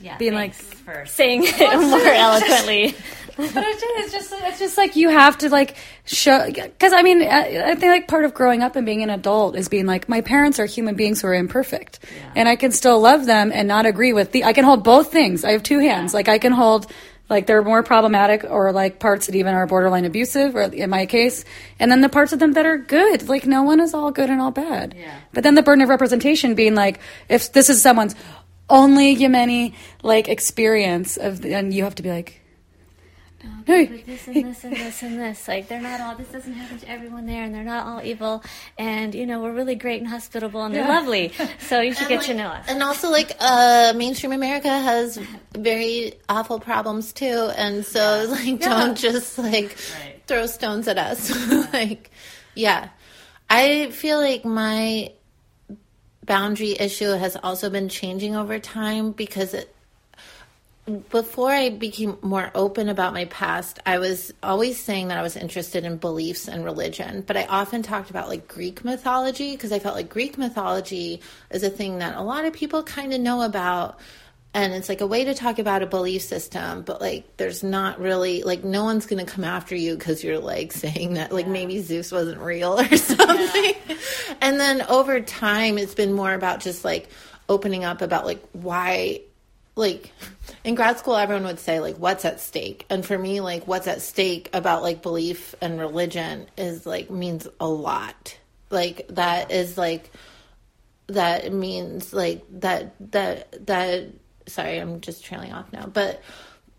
[0.00, 2.94] yeah, being like for saying it more eloquently.
[3.36, 7.70] but it's just it's just like you have to like show because I mean I,
[7.70, 10.20] I, think like part of growing up and being an adult is being like my
[10.20, 12.32] parents are human beings who are imperfect yeah.
[12.36, 15.10] and I can still love them and not agree with the I can hold both
[15.10, 15.44] things.
[15.44, 16.12] I have two hands.
[16.12, 16.18] Yeah.
[16.18, 16.86] Like I can hold
[17.28, 21.06] like they're more problematic or like parts that even are borderline abusive or in my
[21.06, 21.44] case
[21.78, 24.30] and then the parts of them that are good like no one is all good
[24.30, 25.18] and all bad yeah.
[25.32, 28.14] but then the burden of representation being like if this is someone's
[28.68, 32.40] only Yemeni like experience of, and you have to be like,
[33.44, 35.48] no, but this and this and this and this.
[35.48, 36.14] Like they're not all.
[36.14, 38.42] This doesn't happen to everyone there, and they're not all evil.
[38.78, 41.00] And you know we're really great and hospitable, and they're yeah.
[41.00, 41.32] lovely.
[41.60, 42.66] So you should get like, to know us.
[42.68, 45.18] And also, like uh, mainstream America has
[45.56, 48.28] very awful problems too, and so yeah.
[48.28, 48.68] like yeah.
[48.68, 50.22] don't just like right.
[50.26, 51.30] throw stones at us.
[51.72, 52.10] like,
[52.54, 52.90] yeah,
[53.48, 55.12] I feel like my
[56.24, 59.74] boundary issue has also been changing over time because it,
[61.10, 65.36] before I became more open about my past, I was always saying that I was
[65.36, 69.78] interested in beliefs and religion, but I often talked about like Greek mythology because I
[69.78, 73.42] felt like Greek mythology is a thing that a lot of people kind of know
[73.42, 73.98] about
[74.54, 78.00] and it's like a way to talk about a belief system but like there's not
[78.00, 81.52] really like no one's gonna come after you because you're like saying that like yeah.
[81.52, 83.96] maybe zeus wasn't real or something yeah.
[84.40, 87.08] and then over time it's been more about just like
[87.48, 89.20] opening up about like why
[89.76, 90.12] like
[90.62, 93.88] in grad school everyone would say like what's at stake and for me like what's
[93.88, 98.38] at stake about like belief and religion is like means a lot
[98.70, 100.10] like that is like
[101.08, 104.08] that means like that that that
[104.46, 106.22] sorry, I'm just trailing off now, but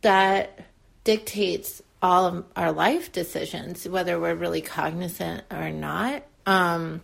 [0.01, 0.59] that
[1.03, 6.23] dictates all of our life decisions, whether we're really cognizant or not.
[6.45, 7.01] Um,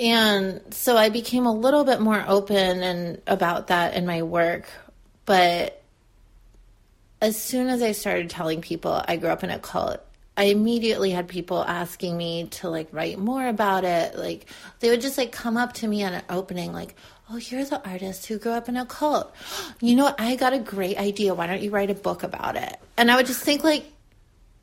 [0.00, 4.68] and so I became a little bit more open and about that in my work.
[5.26, 5.82] But
[7.20, 10.00] as soon as I started telling people I grew up in a cult,
[10.36, 14.16] I immediately had people asking me to like write more about it.
[14.16, 14.46] Like
[14.78, 16.94] they would just like come up to me on an opening, like,
[17.30, 19.34] Oh, you're the artist who grew up in a cult.
[19.80, 20.20] You know what?
[20.20, 21.34] I got a great idea.
[21.34, 22.76] Why don't you write a book about it?
[22.96, 23.84] And I would just think, like,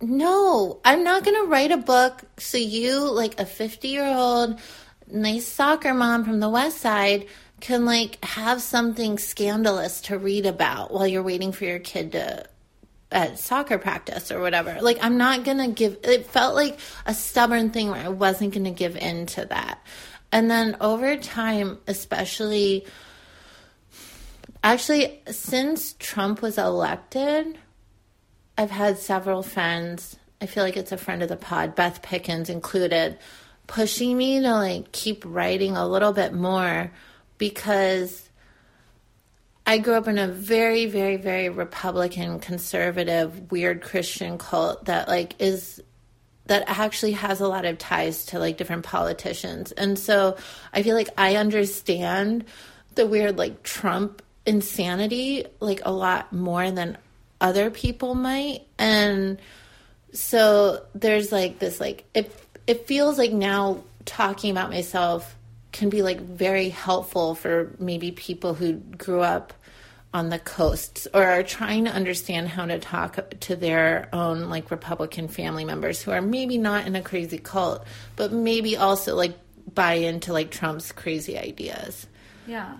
[0.01, 4.59] no, I'm not going to write a book so you, like a 50 year old
[5.07, 7.27] nice soccer mom from the West Side,
[7.61, 12.45] can like have something scandalous to read about while you're waiting for your kid to
[13.11, 14.79] at soccer practice or whatever.
[14.81, 18.53] Like I'm not going to give it felt like a stubborn thing where I wasn't
[18.53, 19.79] going to give in to that.
[20.35, 22.85] And then over time, especially,
[24.61, 27.57] actually, since Trump was elected,
[28.57, 30.17] I've had several friends.
[30.41, 33.17] I feel like it's a friend of the pod, Beth Pickens included,
[33.67, 36.91] pushing me to like keep writing a little bit more
[37.37, 38.29] because
[39.65, 45.35] I grew up in a very, very, very Republican, conservative, weird Christian cult that like
[45.39, 45.81] is
[46.47, 49.71] that actually has a lot of ties to like different politicians.
[49.71, 50.37] And so
[50.73, 52.45] I feel like I understand
[52.95, 56.97] the weird like Trump insanity like a lot more than
[57.41, 58.61] other people might.
[58.77, 59.39] And
[60.13, 62.31] so there's like this like it
[62.67, 65.35] it feels like now talking about myself
[65.71, 69.53] can be like very helpful for maybe people who grew up
[70.15, 74.71] on the coasts or are trying to understand how to talk to their own like
[74.71, 79.37] Republican family members who are maybe not in a crazy cult, but maybe also like
[79.73, 82.07] buy into like Trump's crazy ideas.
[82.47, 82.77] Yeah.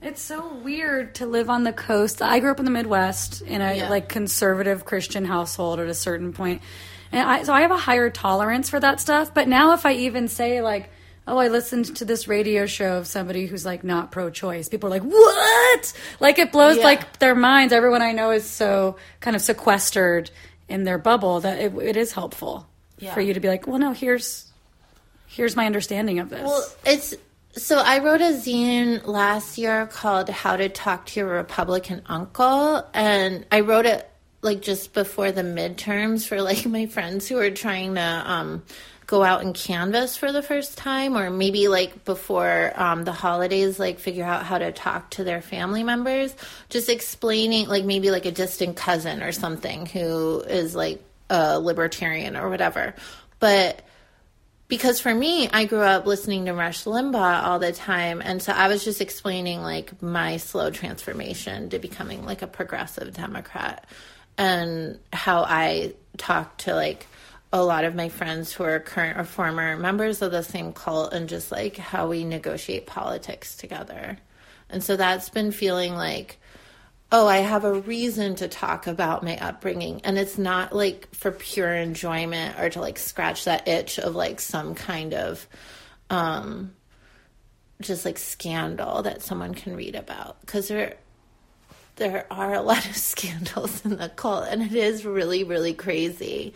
[0.00, 2.22] It's so weird to live on the coast.
[2.22, 3.90] I grew up in the Midwest in a Yeah.
[3.90, 6.62] like conservative Christian household at a certain point.
[7.12, 9.92] And I so I have a higher tolerance for that stuff, but now if I
[9.92, 10.88] even say like
[11.28, 14.68] Oh, I listened to this radio show of somebody who's like not pro-choice.
[14.68, 16.84] People are like, "What?" Like it blows Yeah.
[16.84, 17.72] like their minds.
[17.72, 20.30] Everyone I know is so kind of sequestered
[20.68, 23.12] in their bubble that it, it is helpful Yeah.
[23.14, 24.46] for you to be like, "Well, no, here's
[25.26, 27.14] here's my understanding of this." Well, it's
[27.56, 32.86] so I wrote a zine last year called How to Talk to Your Republican Uncle
[32.94, 34.08] and I wrote it
[34.42, 38.62] like just before the midterms for like my friends who are trying to um
[39.06, 43.78] go out and canvas for the first time or maybe like before um, the holidays
[43.78, 46.34] like figure out how to talk to their family members?
[46.68, 52.36] Just explaining like maybe like a distant cousin or something who is like a libertarian
[52.36, 52.94] or whatever.
[53.38, 53.82] But
[54.68, 58.52] because for me, I grew up listening to Rush Limbaugh all the time, and so
[58.52, 63.86] I was just explaining like my slow transformation to becoming like a progressive Democrat,
[64.36, 67.06] and how I talk to like
[67.52, 71.12] a lot of my friends who are current or former members of the same cult,
[71.12, 74.18] and just like how we negotiate politics together,
[74.70, 76.38] and so that's been feeling like
[77.12, 80.00] oh, I have a reason to talk about my upbringing.
[80.02, 84.40] And it's not like for pure enjoyment or to like scratch that itch of like
[84.40, 85.46] some kind of
[86.10, 86.72] um
[87.80, 90.40] just like scandal that someone can read about.
[90.40, 90.96] Because there
[91.96, 96.54] there are a lot of scandals in the cult and it is really, really crazy.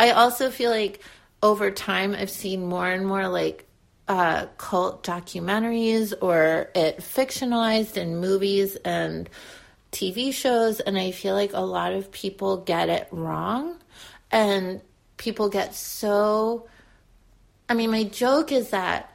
[0.00, 1.02] I also feel like
[1.42, 3.66] over time I've seen more and more like
[4.08, 9.28] uh, cult documentaries or it fictionalized in movies and
[9.92, 13.76] TV shows, and I feel like a lot of people get it wrong,
[14.30, 14.80] and
[15.18, 16.66] people get so.
[17.68, 19.14] I mean, my joke is that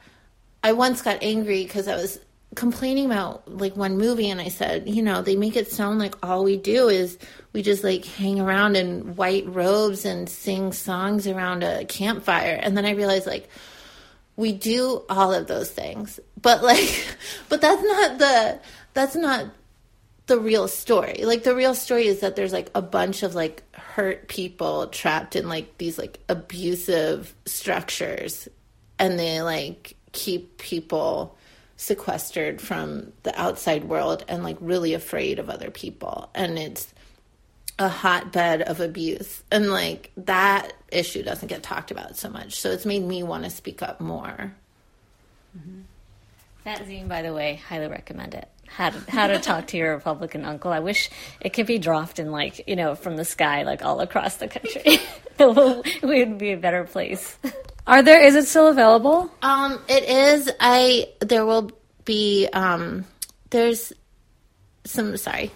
[0.62, 2.20] I once got angry because I was
[2.56, 6.16] complaining about like one movie, and I said, you know, they make it sound like
[6.26, 7.18] all we do is
[7.52, 12.76] we just like hang around in white robes and sing songs around a campfire, and
[12.76, 13.48] then I realized like
[14.34, 16.18] we do all of those things.
[16.40, 17.16] But like
[17.48, 18.60] but that's not the
[18.94, 19.46] that's not
[20.26, 21.20] the real story.
[21.22, 25.36] Like the real story is that there's like a bunch of like hurt people trapped
[25.36, 28.48] in like these like abusive structures.
[28.98, 31.36] And they like keep people
[31.76, 36.92] sequestered from the outside world and like really afraid of other people and it's
[37.78, 42.70] a hotbed of abuse and like that issue doesn't get talked about so much so
[42.70, 44.54] it's made me want to speak up more
[45.56, 45.82] mm-hmm.
[46.66, 48.48] That zine, by the way, highly recommend it.
[48.66, 50.72] How to, how to talk to your Republican uncle.
[50.72, 51.10] I wish
[51.40, 54.48] it could be dropped in like you know from the sky, like all across the
[54.48, 54.98] country.
[56.02, 57.38] we would be a better place.
[57.86, 58.20] Are there?
[58.20, 59.30] Is it still available?
[59.42, 60.50] Um, it is.
[60.58, 61.70] I there will
[62.04, 62.48] be.
[62.52, 63.04] Um,
[63.50, 63.92] there's
[64.84, 65.16] some.
[65.16, 65.52] Sorry,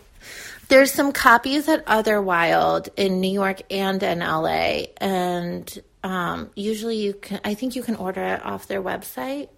[0.68, 6.98] there's some copies at Other Wild in New York and in LA, and um, usually
[6.98, 7.40] you can.
[7.44, 9.48] I think you can order it off their website.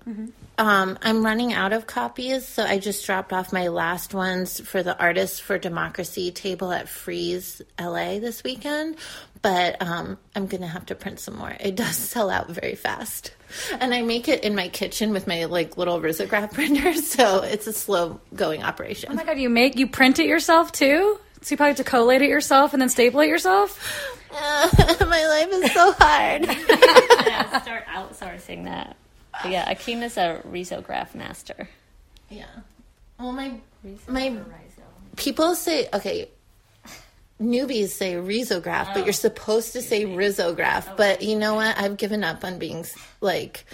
[0.58, 4.82] Um, I'm running out of copies, so I just dropped off my last ones for
[4.82, 8.96] the Artists for Democracy table at Frieze LA this weekend.
[9.42, 11.54] But um, I'm gonna have to print some more.
[11.58, 13.34] It does sell out very fast,
[13.80, 17.66] and I make it in my kitchen with my like little risograph printer, so it's
[17.66, 19.10] a slow going operation.
[19.12, 21.18] Oh my god, you make you print it yourself too?
[21.42, 23.76] So you probably have to collate it yourself and then staple it yourself?
[24.32, 26.46] my life is so hard.
[27.26, 28.96] yeah, start outsourcing that.
[29.42, 31.68] But yeah, Akeem is a risograph master.
[32.30, 32.46] yeah.
[33.18, 33.54] Well, my
[34.08, 34.36] my
[35.16, 36.28] people say okay.
[37.42, 39.04] Newbies say risograph, but oh.
[39.04, 40.86] you're supposed to say risograph.
[40.88, 40.94] Oh.
[40.96, 41.76] But you know what?
[41.78, 42.86] I've given up on being
[43.20, 43.64] like,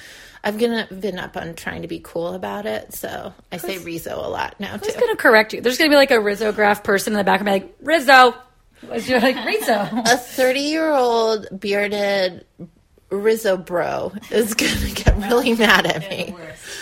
[0.42, 2.94] I've given up on trying to be cool about it.
[2.94, 4.86] So I say Rizo a lot now too.
[4.86, 5.00] Who's too.
[5.00, 5.60] gonna correct you?
[5.60, 8.34] There's gonna be like a risograph person in the back and be like, Rizzo.
[8.82, 9.88] You're like, Rizzo.
[10.06, 12.46] A 30 year old bearded
[13.10, 16.34] Rizzo bro is gonna get really mad at me.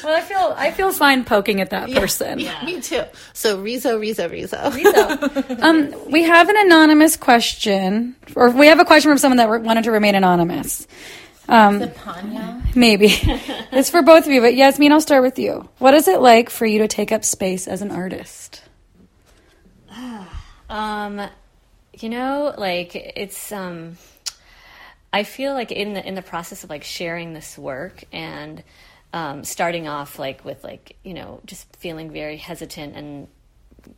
[0.02, 2.40] Well, I feel I feel fine poking at that person.
[2.40, 3.04] Yeah, Me too.
[3.32, 5.56] So Rizzo, Rizzo, Rizzo.
[5.62, 9.60] Um, we have an anonymous question, or we have a question from someone that re-
[9.60, 10.86] wanted to remain anonymous.
[11.48, 12.74] Um, Panya.
[12.74, 13.06] maybe
[13.72, 15.68] it's for both of you, but Yasmine, I'll start with you.
[15.78, 18.62] What is it like for you to take up space as an artist?
[20.68, 21.22] Um,
[21.96, 23.96] you know, like it's um
[25.12, 28.62] I feel like in the in the process of like sharing this work and
[29.12, 33.28] um starting off like with like, you know, just feeling very hesitant and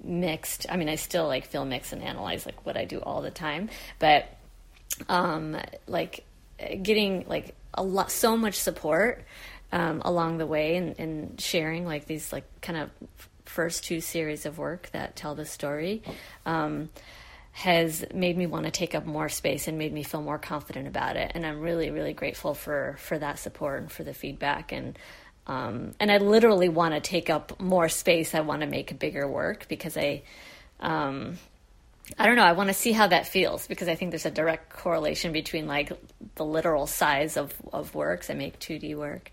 [0.03, 0.67] mixed.
[0.69, 3.31] I mean, I still like feel mixed and analyze like what I do all the
[3.31, 4.27] time, but
[5.09, 5.57] um
[5.87, 6.25] like
[6.83, 9.25] getting like a lot so much support
[9.73, 12.91] um along the way and, and sharing like these like kind of
[13.45, 16.03] first two series of work that tell the story
[16.47, 16.89] um
[17.53, 20.87] has made me want to take up more space and made me feel more confident
[20.87, 24.73] about it and i'm really really grateful for for that support and for the feedback
[24.73, 24.99] and
[25.47, 29.27] um, and i literally want to take up more space i want to make bigger
[29.27, 30.23] work because i
[30.81, 31.37] um,
[32.17, 32.45] I don't know.
[32.45, 35.67] I want to see how that feels because I think there's a direct correlation between
[35.67, 35.93] like
[36.37, 38.31] the literal size of of works.
[38.31, 39.31] I make 2D work,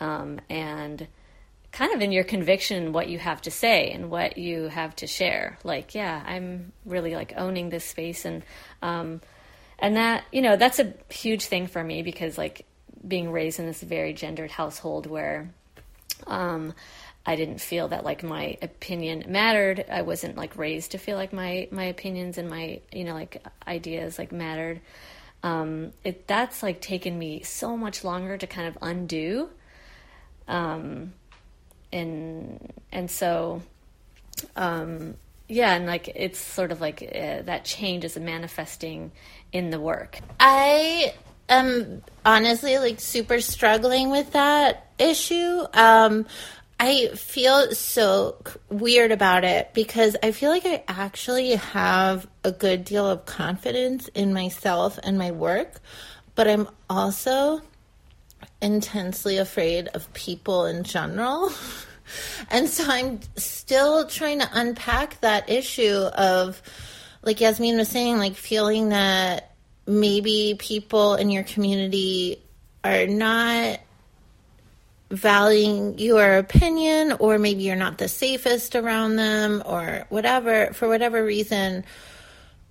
[0.00, 1.06] um, and
[1.74, 5.08] kind of in your conviction what you have to say and what you have to
[5.08, 5.58] share.
[5.64, 8.44] Like, yeah, I'm really like owning this space and
[8.80, 9.20] um,
[9.80, 12.64] and that you know that's a huge thing for me because like
[13.06, 15.52] being raised in this very gendered household where
[16.28, 16.72] um,
[17.26, 19.84] I didn't feel that like my opinion mattered.
[19.90, 23.44] I wasn't like raised to feel like my my opinions and my you know like
[23.66, 24.80] ideas like mattered.
[25.42, 29.48] Um, it that's like taken me so much longer to kind of undo.
[30.46, 31.14] Um,
[31.94, 33.62] and and so
[34.56, 35.14] um,
[35.48, 39.12] yeah, and like it's sort of like uh, that change is manifesting
[39.52, 40.18] in the work.
[40.40, 41.14] I
[41.48, 45.64] am honestly like super struggling with that issue.
[45.72, 46.26] Um,
[46.80, 48.36] I feel so
[48.68, 54.08] weird about it because I feel like I actually have a good deal of confidence
[54.08, 55.80] in myself and my work,
[56.34, 57.62] but I'm also
[58.64, 61.52] intensely afraid of people in general.
[62.50, 66.60] and so I'm still trying to unpack that issue of,
[67.22, 69.54] like Yasmine was saying, like feeling that
[69.86, 72.40] maybe people in your community
[72.82, 73.80] are not
[75.10, 81.24] valuing your opinion or maybe you're not the safest around them or whatever for whatever
[81.24, 81.84] reason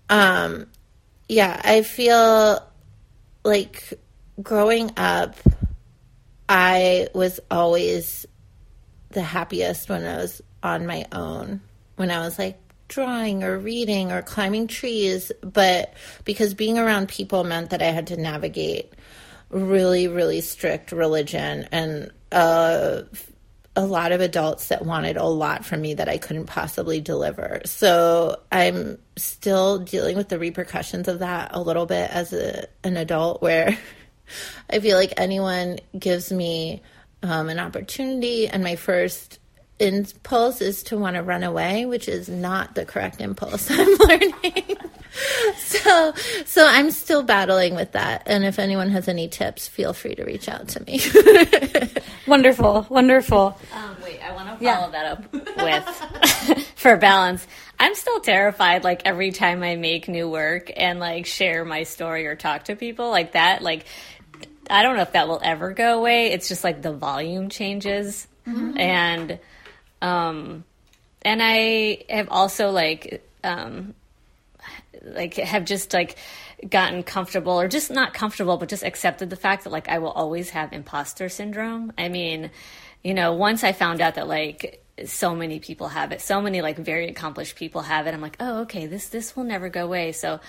[0.10, 0.66] um
[1.30, 2.60] yeah i feel
[3.46, 3.94] like
[4.42, 5.36] growing up
[6.50, 8.26] i was always
[9.10, 11.62] the happiest when i was on my own
[11.96, 15.94] when i was like drawing or reading or climbing trees but
[16.26, 18.94] because being around people meant that i had to navigate
[19.50, 23.04] really really strict religion and uh,
[23.76, 27.62] a lot of adults that wanted a lot from me that I couldn't possibly deliver.
[27.66, 32.98] So I'm still dealing with the repercussions of that a little bit as a, an
[32.98, 33.78] adult, where
[34.70, 36.82] I feel like anyone gives me
[37.22, 39.40] um, an opportunity, and my first
[39.80, 44.78] impulse is to want to run away, which is not the correct impulse I'm learning.
[45.58, 46.14] so,
[46.46, 48.24] so I'm still battling with that.
[48.26, 51.02] And if anyone has any tips, feel free to reach out to me.
[52.28, 53.58] Wonderful, wonderful.
[53.74, 54.90] Um, wait, I want to follow Yeah.
[54.92, 55.34] that up
[56.54, 57.46] with for balance.
[57.80, 62.26] I'm still terrified like every time I make new work and like share my story
[62.26, 63.62] or talk to people like that.
[63.62, 63.86] Like,
[64.70, 66.28] I don't know if that will ever go away.
[66.32, 69.38] It's just like the volume changes and
[70.04, 70.64] um
[71.24, 73.96] and I have also like um
[75.02, 76.18] like have just like
[76.70, 80.12] gotten comfortable or just not comfortable but just accepted the fact that like I will
[80.12, 81.92] always have imposter syndrome.
[81.98, 82.52] I mean,
[83.04, 86.62] you know, once I found out that like so many people have it, so many
[86.62, 89.84] like very accomplished people have it, I'm like, "Oh, okay, this this will never go
[89.84, 90.40] away." So,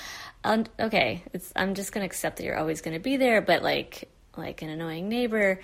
[0.45, 3.41] um, okay, it's I'm just going to accept that you're always going to be there,
[3.41, 5.61] but like like an annoying neighbor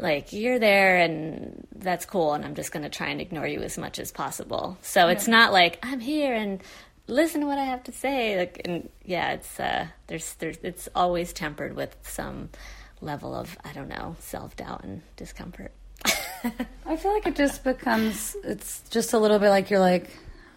[0.00, 3.60] like you're there and that's cool and i'm just going to try and ignore you
[3.60, 4.76] as much as possible.
[4.82, 6.62] So it's not like i'm here and
[7.06, 10.88] listen to what i have to say like and yeah it's uh there's there's it's
[10.94, 12.48] always tempered with some
[13.00, 15.70] level of i don't know self-doubt and discomfort.
[16.86, 20.10] I feel like it just becomes, it's just a little bit like you're like,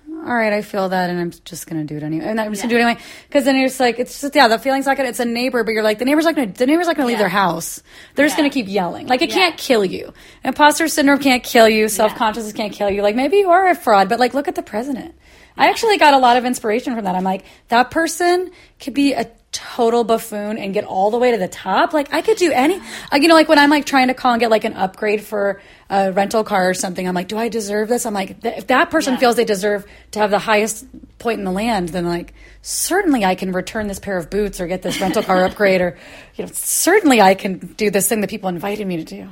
[0.09, 2.25] all right, I feel that, and I'm just gonna do it anyway.
[2.25, 4.47] And I'm just gonna do it anyway because then you're just like, it's just yeah,
[4.47, 5.09] the feeling's not gonna.
[5.09, 6.51] It's a neighbor, but you're like, the neighbor's not gonna.
[6.51, 7.81] The neighbor's not gonna leave their house.
[8.15, 9.07] They're just gonna keep yelling.
[9.07, 10.13] Like it can't kill you.
[10.43, 11.89] Imposter syndrome can't kill you.
[11.89, 13.01] Self consciousness can't kill you.
[13.01, 15.13] Like maybe you are a fraud, but like look at the president.
[15.57, 17.15] I actually got a lot of inspiration from that.
[17.15, 21.37] I'm like, that person could be a total buffoon and get all the way to
[21.37, 21.93] the top.
[21.93, 22.79] Like I could do any,
[23.11, 25.21] like, you know, like when I'm like trying to call and get like an upgrade
[25.21, 28.05] for a rental car or something, I'm like, do I deserve this?
[28.05, 29.19] I'm like, th- if that person Yeah.
[29.19, 30.85] feels they deserve to have the highest
[31.17, 34.67] point in the land, then like certainly I can return this pair of boots or
[34.67, 35.97] get this rental car upgrade or,
[36.35, 39.29] you know, certainly I can do this thing that people invited me to do.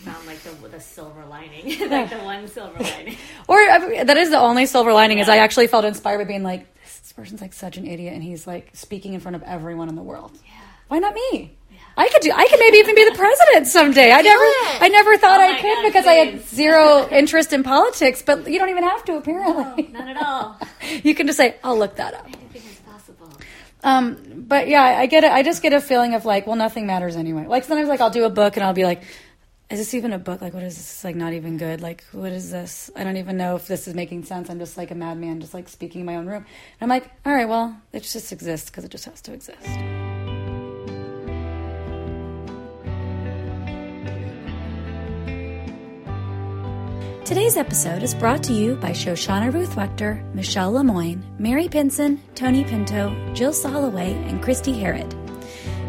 [0.00, 3.16] Found like the, the silver lining, like the one silver lining.
[3.46, 6.42] Or I- that is the only silver lining is I actually felt inspired by being
[6.42, 6.66] like,
[7.20, 10.02] person's like such an idiot, and he's like speaking in front of everyone in the
[10.02, 10.32] world.
[10.88, 11.56] Why not me?
[11.96, 12.32] I could do.
[12.34, 14.10] I could maybe even be the president someday.
[14.12, 14.44] I never.
[14.84, 18.22] I never thought Oh I could God, because I had zero interest in politics.
[18.22, 19.16] But you don't even have to.
[19.16, 20.58] Apparently, Not at all.
[21.02, 23.30] you can just say, "I'll look that up." Anything is possible.
[23.82, 25.32] Um, but yeah, I get it.
[25.32, 27.46] I just get a feeling of like, well, nothing matters anyway.
[27.46, 29.02] Like sometimes, like I'll do a book and I'll be like,
[29.70, 30.40] is this even a book?
[30.40, 31.04] Like, what is this?
[31.04, 31.80] Like, not even good.
[31.80, 32.90] Like, what is this?
[32.96, 34.50] I don't even know if this is making sense.
[34.50, 36.44] I'm just like a madman, just like speaking in my own room.
[36.80, 39.62] And I'm like, all right, well, it just exists because it just has to exist.
[47.24, 52.64] Today's episode is brought to you by Shoshana Ruth Wechter, Michelle Lemoyne, Mary Pinson, Tony
[52.64, 55.14] Pinto, Jill Soloway, and Christy Harrod.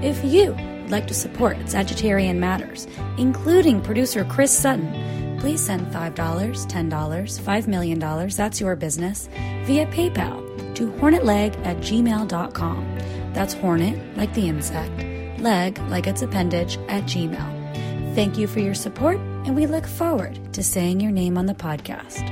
[0.04, 0.56] If you
[0.92, 2.86] would like to support Sagittarian Matters,
[3.18, 9.30] including producer Chris Sutton, please send $5, $10, $5 million, that's your business,
[9.64, 12.98] via PayPal to hornetleg at gmail.com.
[13.32, 18.14] That's hornet, like the insect, leg, like its appendage, at gmail.
[18.14, 19.16] Thank you for your support,
[19.46, 22.28] and we look forward to saying your name on the podcast.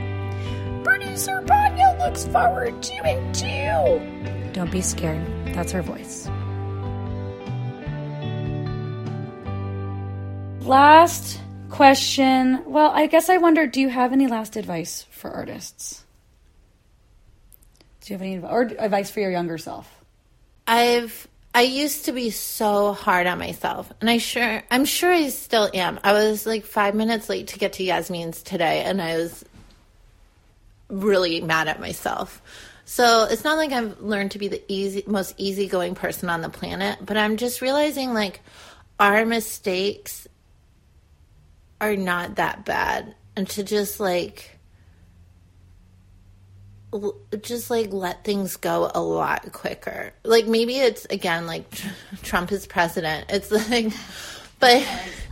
[0.83, 4.51] Producer Panya looks forward to it too.
[4.51, 5.25] Don't be scared.
[5.53, 6.29] That's her voice.
[10.69, 11.41] Last
[11.71, 12.63] question.
[12.67, 16.05] Well, I guess I wonder do you have any last advice for artists?
[18.01, 19.91] Do you have any or advice for your younger self?
[20.67, 25.29] I've I used to be so hard on myself, and I sure I'm sure I
[25.29, 25.99] still am.
[26.03, 29.43] I was like five minutes late to get to Yasmine's today, and I was
[30.87, 32.43] really mad at myself.
[32.85, 36.49] So it's not like I've learned to be the easy, most easygoing person on the
[36.49, 38.41] planet, but I'm just realizing like
[38.99, 40.27] our mistakes
[41.81, 44.59] are not that bad, and to just like
[47.41, 50.11] just like let things go a lot quicker.
[50.23, 51.65] Like maybe it's again like
[52.23, 53.27] Trump is president.
[53.29, 53.93] It's like,
[54.59, 54.87] but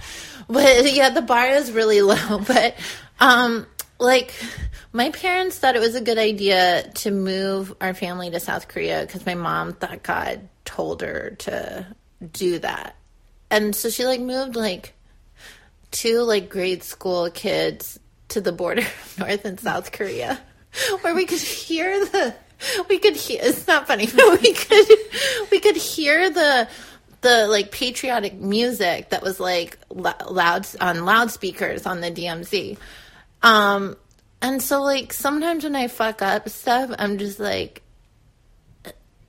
[0.48, 2.40] but yeah, the bar is really low.
[2.40, 2.76] But
[3.20, 3.66] um,
[4.00, 4.34] like
[4.94, 9.02] my parents thought it was a good idea to move our family to South Korea
[9.02, 11.86] because my mom thought God told her to
[12.32, 12.96] do that,
[13.50, 14.94] and so she like moved like
[15.92, 20.40] two like grade school kids to the border of North and South Korea,
[21.02, 22.36] where we could hear the
[22.90, 24.88] we could hear it's not funny, but we could
[25.52, 26.68] we could hear the
[27.22, 32.78] the like patriotic music that was like loud on loudspeakers on the DMZ.
[33.42, 33.96] Um
[34.42, 37.82] and so like sometimes when I fuck up stuff, I'm just like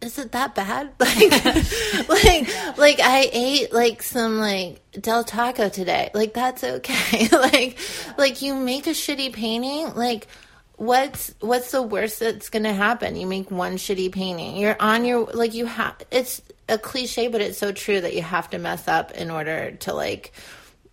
[0.01, 0.93] is it that bad?
[1.01, 6.11] Like, like, like I ate like some like Del Taco today.
[6.15, 7.29] Like that's okay.
[7.33, 7.79] like,
[8.17, 9.95] like you make a shitty painting.
[9.95, 10.29] Like,
[10.77, 13.17] what's what's the worst that's gonna happen?
[13.17, 14.57] You make one shitty painting.
[14.57, 15.97] You're on your like you have.
[16.11, 19.73] It's a cliche, but it's so true that you have to mess up in order
[19.73, 20.33] to like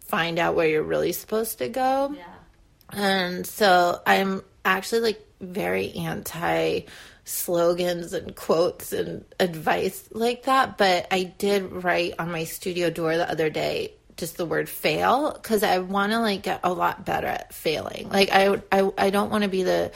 [0.01, 2.15] find out where you're really supposed to go.
[2.15, 2.23] Yeah.
[2.91, 6.81] And so I'm actually like very anti
[7.25, 10.77] slogans and quotes and advice like that.
[10.77, 15.33] But I did write on my studio door the other day just the word fail
[15.33, 18.09] because I want to like get a lot better at failing.
[18.09, 19.91] Like I, I, I don't want to be the,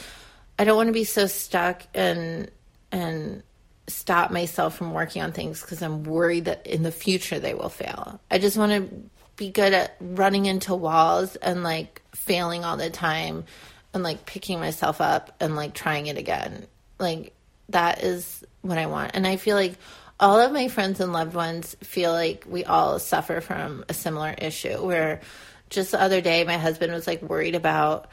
[0.57, 2.51] I don't want to be so stuck and,
[2.91, 3.43] and
[3.87, 7.69] stop myself from working on things because I'm worried that in the future they will
[7.69, 8.19] fail.
[8.29, 12.89] I just want to be good at running into walls and like failing all the
[12.89, 13.45] time
[13.93, 16.67] and like picking myself up and like trying it again.
[16.99, 17.33] Like
[17.69, 19.11] that is what I want.
[19.13, 19.75] And I feel like
[20.19, 24.35] all of my friends and loved ones feel like we all suffer from a similar
[24.37, 25.21] issue where
[25.69, 28.09] just the other day my husband was like worried about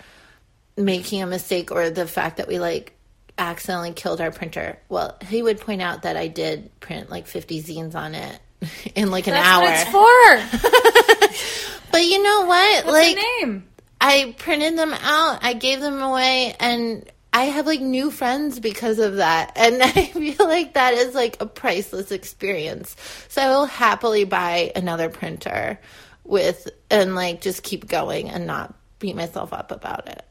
[0.77, 2.93] making a mistake or the fact that we like
[3.39, 4.79] accidentally killed our printer.
[4.89, 8.41] Well, he would point out that I did print like 50 zines on it
[8.95, 10.37] in like an That's hour.
[10.37, 11.57] what it's for.
[11.97, 12.85] But you know what?
[12.85, 13.67] What's like name?
[13.99, 18.99] I printed them out, I gave them away and I have like new friends because
[18.99, 19.53] of that.
[19.57, 22.97] And I feel like that is like a priceless experience.
[23.29, 25.79] So I will happily buy another printer
[26.25, 30.25] with and like just keep going and not beat myself up about it.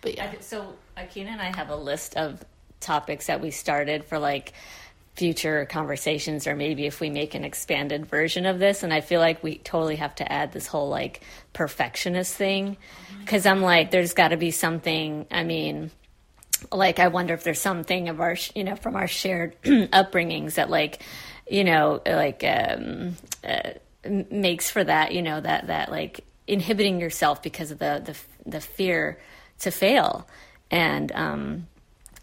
[0.00, 0.32] But yeah.
[0.40, 2.42] So Akina and I have a list of
[2.80, 4.54] topics that we started for like
[5.14, 9.18] future conversations or maybe if we make an expanded version of this and i feel
[9.18, 11.22] like we totally have to add this whole like
[11.54, 15.90] perfectionist thing oh because i'm like there's got to be something i mean
[16.72, 20.70] like i wonder if there's something of our you know from our shared upbringings that
[20.70, 21.02] like
[21.48, 23.70] you know like um uh,
[24.30, 28.60] makes for that you know that that like inhibiting yourself because of the the, the
[28.60, 29.18] fear
[29.60, 30.26] to fail.
[30.70, 31.66] And um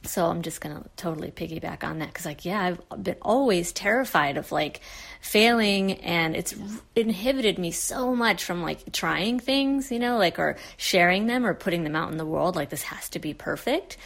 [0.04, 4.38] so i'm just gonna totally piggyback on that because like yeah i've been always terrified
[4.38, 4.82] of like
[5.22, 6.54] failing and it's
[6.96, 11.54] inhibited me so much from like trying things you know like or sharing them or
[11.54, 13.98] putting them out in the world like this has to be perfect.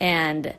[0.00, 0.54] And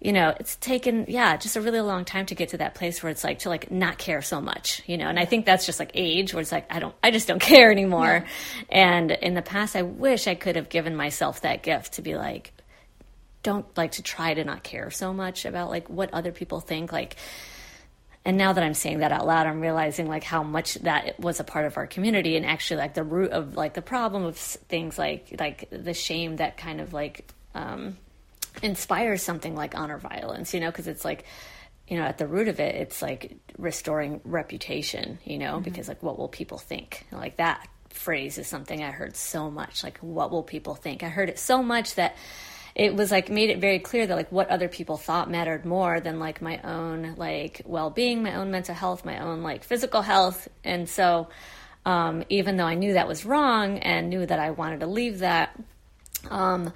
[0.00, 3.02] you know it's taken yeah just a really long time to get to that place
[3.02, 5.06] where it's like to like not care so much you know?
[5.06, 7.40] And i think that's just like age where it's like i don't i just don't
[7.52, 8.24] care anymore.
[8.24, 8.66] Yeah.
[8.68, 12.16] and in the past i wish i could have given myself that gift to be
[12.16, 12.52] like
[13.42, 16.92] don't like to try to not care so much about like what other people think
[16.92, 17.16] like
[18.24, 21.40] and now that i'm saying that out loud i'm realizing like how much that was
[21.40, 24.36] a part of our community and actually like the root of like the problem of
[24.36, 27.96] things like like the shame that kind of like um
[28.62, 31.24] inspires something like honor violence you know because it's like
[31.88, 35.62] you know at the root of it it's like restoring reputation you know mm-hmm.
[35.62, 39.82] because like what will people think like that phrase is something i heard so much
[39.82, 42.16] like what will people think i heard it so much that
[42.74, 46.00] it was like made it very clear that like what other people thought mattered more
[46.00, 50.48] than like my own like well-being my own mental health my own like physical health.
[50.64, 51.28] And so
[51.84, 55.18] um, even though i knew that was wrong and knew that i wanted to leave
[55.18, 55.58] that
[56.30, 56.72] um,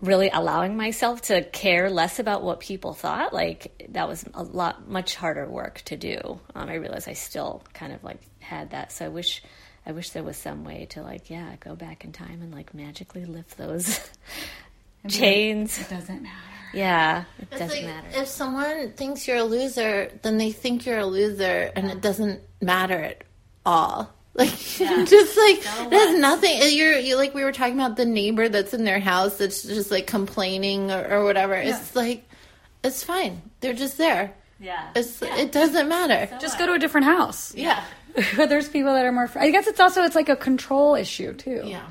[0.00, 4.88] really allowing myself to care less about what people thought like that was a lot
[4.88, 6.40] much harder work to do.
[6.54, 8.92] Um, i realized i still kind of like had that.
[8.92, 9.42] So i wish
[9.86, 12.72] i wish there was some way to like yeah go back in time and like
[12.74, 14.00] magically lift those
[15.08, 15.78] chains.
[15.78, 16.36] It doesn't matter.
[16.72, 18.22] Yeah, it it's doesn't like, matter.
[18.22, 22.40] If someone thinks you're a loser, then they think you're a loser, and it doesn't
[22.60, 23.24] matter at
[23.64, 24.12] all.
[24.34, 25.04] Like yeah.
[25.06, 26.58] just like so there's nothing.
[26.74, 29.90] You're you like we were talking about the neighbor that's in their house that's just
[29.90, 31.52] like complaining or, or whatever.
[31.52, 31.78] Yeah.
[31.78, 32.24] It's like
[32.82, 33.42] it's fine.
[33.60, 34.32] They're just there.
[34.58, 34.88] Yeah.
[34.96, 35.36] It's yeah.
[35.36, 36.28] it doesn't matter.
[36.30, 36.60] So just what?
[36.60, 37.54] go to a different house.
[37.54, 37.84] Yeah.
[38.36, 39.30] But there's people that are more.
[39.34, 41.62] I guess it's also it's like a control issue too.
[41.66, 41.84] Yeah.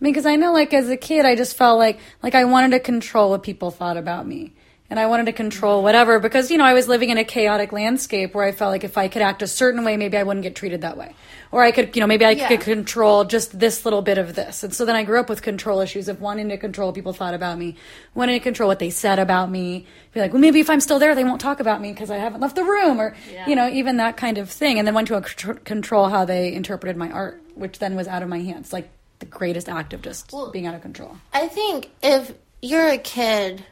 [0.00, 2.80] Because I know, like, as a kid, I just felt like, like I wanted to
[2.80, 4.52] control what people thought about me.
[4.90, 7.72] And I wanted to control whatever because, you know, I was living in a chaotic
[7.72, 10.42] landscape where I felt like if I could act a certain way, maybe I wouldn't
[10.42, 11.14] get treated that way.
[11.52, 12.48] Or I could, you know, maybe I yeah.
[12.48, 14.62] could control just this little bit of this.
[14.62, 17.12] And so then I grew up with control issues of wanting to control what people
[17.12, 17.76] thought about me,
[18.14, 19.86] wanting to control what they said about me.
[20.14, 22.16] Be like, well, maybe if I'm still there, they won't talk about me because I
[22.16, 23.46] haven't left the room or, yeah.
[23.46, 24.78] you know, even that kind of thing.
[24.78, 25.20] And then want to
[25.64, 28.72] control how they interpreted my art, which then was out of my hands.
[28.72, 28.88] Like,
[29.18, 31.16] the greatest act of just well, being out of control.
[31.32, 33.64] I think if you're a kid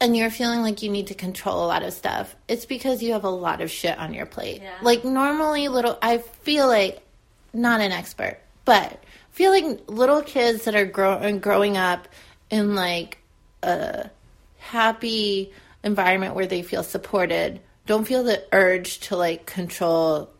[0.00, 3.12] and you're feeling like you need to control a lot of stuff, it's because you
[3.12, 4.62] have a lot of shit on your plate.
[4.62, 4.74] Yeah.
[4.82, 7.02] Like normally little I feel like
[7.52, 12.08] not an expert, but feel like little kids that are growing growing up
[12.50, 13.18] in like
[13.62, 14.10] a
[14.58, 20.30] happy environment where they feel supported don't feel the urge to like control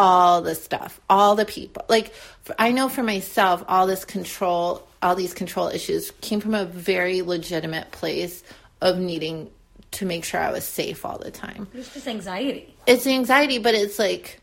[0.00, 1.84] all the stuff, all the people.
[1.88, 2.14] Like
[2.58, 7.20] I know for myself, all this control, all these control issues came from a very
[7.20, 8.42] legitimate place
[8.80, 9.50] of needing
[9.92, 11.68] to make sure I was safe all the time.
[11.74, 12.74] It's just anxiety.
[12.86, 14.40] It's anxiety, but it's like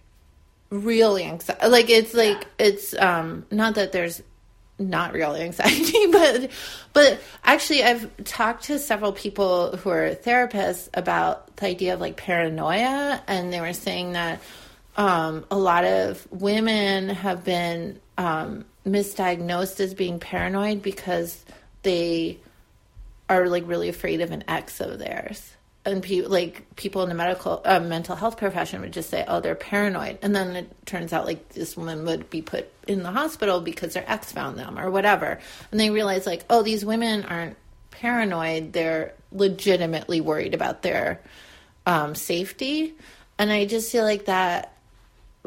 [0.69, 1.67] real anxiety.
[1.67, 2.67] Like it's like yeah.
[2.67, 4.21] it's um not that there's
[4.77, 6.51] not real anxiety, but
[6.93, 12.15] but actually I've talked to several people who are therapists about the idea of like
[12.15, 14.39] paranoia and they were saying that
[14.97, 21.45] um, a lot of women have been um, misdiagnosed as being paranoid because
[21.83, 22.39] they
[23.29, 25.53] are like really afraid of an ex of theirs.
[25.85, 29.39] And pe- like people in the medical uh, mental health profession would just say oh
[29.39, 30.17] they're paranoid.
[30.21, 33.93] And then it turns out like this woman would be put in the hospital because
[33.93, 35.39] their ex found them or whatever.
[35.71, 37.55] And they realize like oh these women aren't
[37.91, 38.73] paranoid.
[38.73, 41.21] They're legitimately worried about their
[41.85, 42.95] um, safety.
[43.39, 44.73] And i just feel like that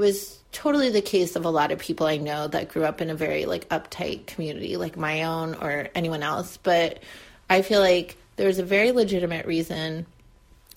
[0.01, 3.11] was totally the case of a lot of people I know that grew up in
[3.11, 6.57] a very like uptight community, like my own or anyone else.
[6.57, 7.01] But
[7.48, 10.07] I feel like there's a very legitimate reason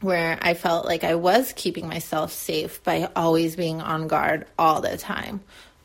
[0.01, 4.81] where I felt like I was keeping myself safe by always being on guard all
[4.81, 5.41] the time.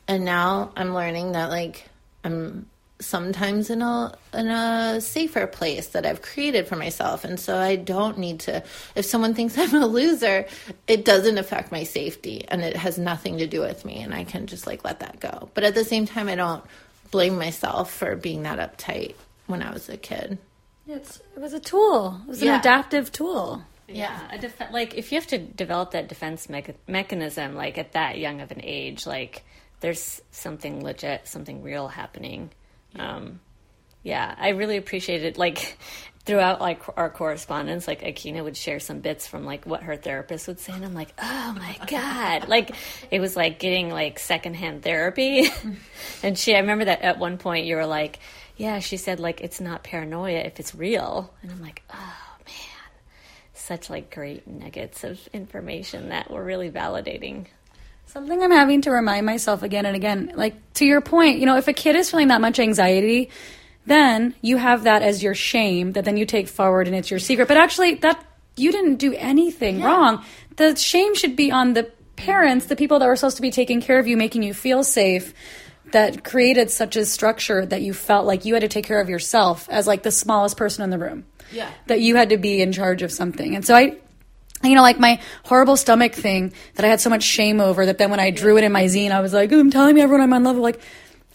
[0.07, 1.87] And now I'm learning that like
[2.23, 2.67] I'm
[2.99, 7.23] sometimes in a in a safer place that I've created for myself.
[7.23, 8.63] And so I don't need to
[8.95, 10.45] if someone thinks I'm a loser
[10.87, 14.23] it doesn't affect my safety and it has nothing to do with me and I
[14.23, 15.49] can just like let that go.
[15.53, 16.63] But at the same time I don't
[17.11, 19.15] blame myself for being that uptight
[19.47, 20.37] when I was a kid.
[20.87, 22.19] It's it was a tool.
[22.23, 22.55] It was yeah.
[22.55, 23.63] an adaptive tool.
[23.87, 27.93] Yeah, a def- like if you have to develop that defense mecha- mechanism, like at
[27.93, 29.43] that young of an age, like
[29.79, 32.51] there's something legit, something real happening.
[32.97, 33.39] Um,
[34.03, 35.77] yeah, I really appreciated like
[36.25, 40.47] throughout like our correspondence, like Akina would share some bits from like what her therapist
[40.47, 42.75] would say, and I'm like, oh my god, like
[43.11, 45.49] it was like getting like secondhand therapy.
[46.23, 48.19] and she, I remember that at one point you were like,
[48.57, 52.91] yeah, she said like it's not paranoia if it's real, and I'm like, oh man,
[53.53, 57.47] such like great nuggets of information that were really validating.
[58.09, 60.31] Something I'm having to remind myself again and again.
[60.33, 63.29] Like, to your point, you know, if a kid is feeling that much anxiety,
[63.85, 67.19] then you have that as your shame that then you take forward and it's your
[67.19, 67.47] secret.
[67.47, 68.19] But actually, that
[68.57, 70.25] you didn't do anything wrong.
[70.55, 71.83] The shame should be on the
[72.15, 74.83] parents, the people that were supposed to be taking care of you, making you feel
[74.83, 75.35] safe,
[75.91, 79.09] that created such a structure that you felt like you had to take care of
[79.09, 81.25] yourself as like the smallest person in the room.
[81.51, 81.69] Yeah.
[81.85, 83.55] That you had to be in charge of something.
[83.55, 83.97] And so I
[84.63, 87.97] you know, like my horrible stomach thing that I had so much shame over that
[87.97, 90.01] then when I drew it in my zine, I was like, oh, I'm telling me
[90.01, 90.61] everyone I'm on level.
[90.61, 90.79] Like,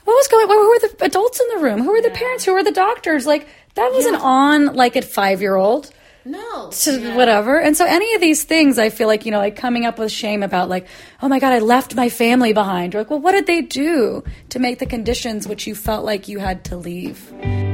[0.04, 0.56] what was going on?
[0.56, 1.82] Who were the adults in the room?
[1.82, 2.44] Who were the parents?
[2.44, 3.26] Who were the doctors?
[3.26, 5.90] Like, that wasn't on like at five year old
[6.26, 6.68] No.
[6.70, 7.58] to whatever.
[7.58, 10.12] And so any of these things, I feel like, you know, like coming up with
[10.12, 10.86] shame about like,
[11.22, 12.92] oh my God, I left my family behind.
[12.94, 16.38] Like, well, what did they do to make the conditions which you felt like you
[16.38, 17.73] had to leave?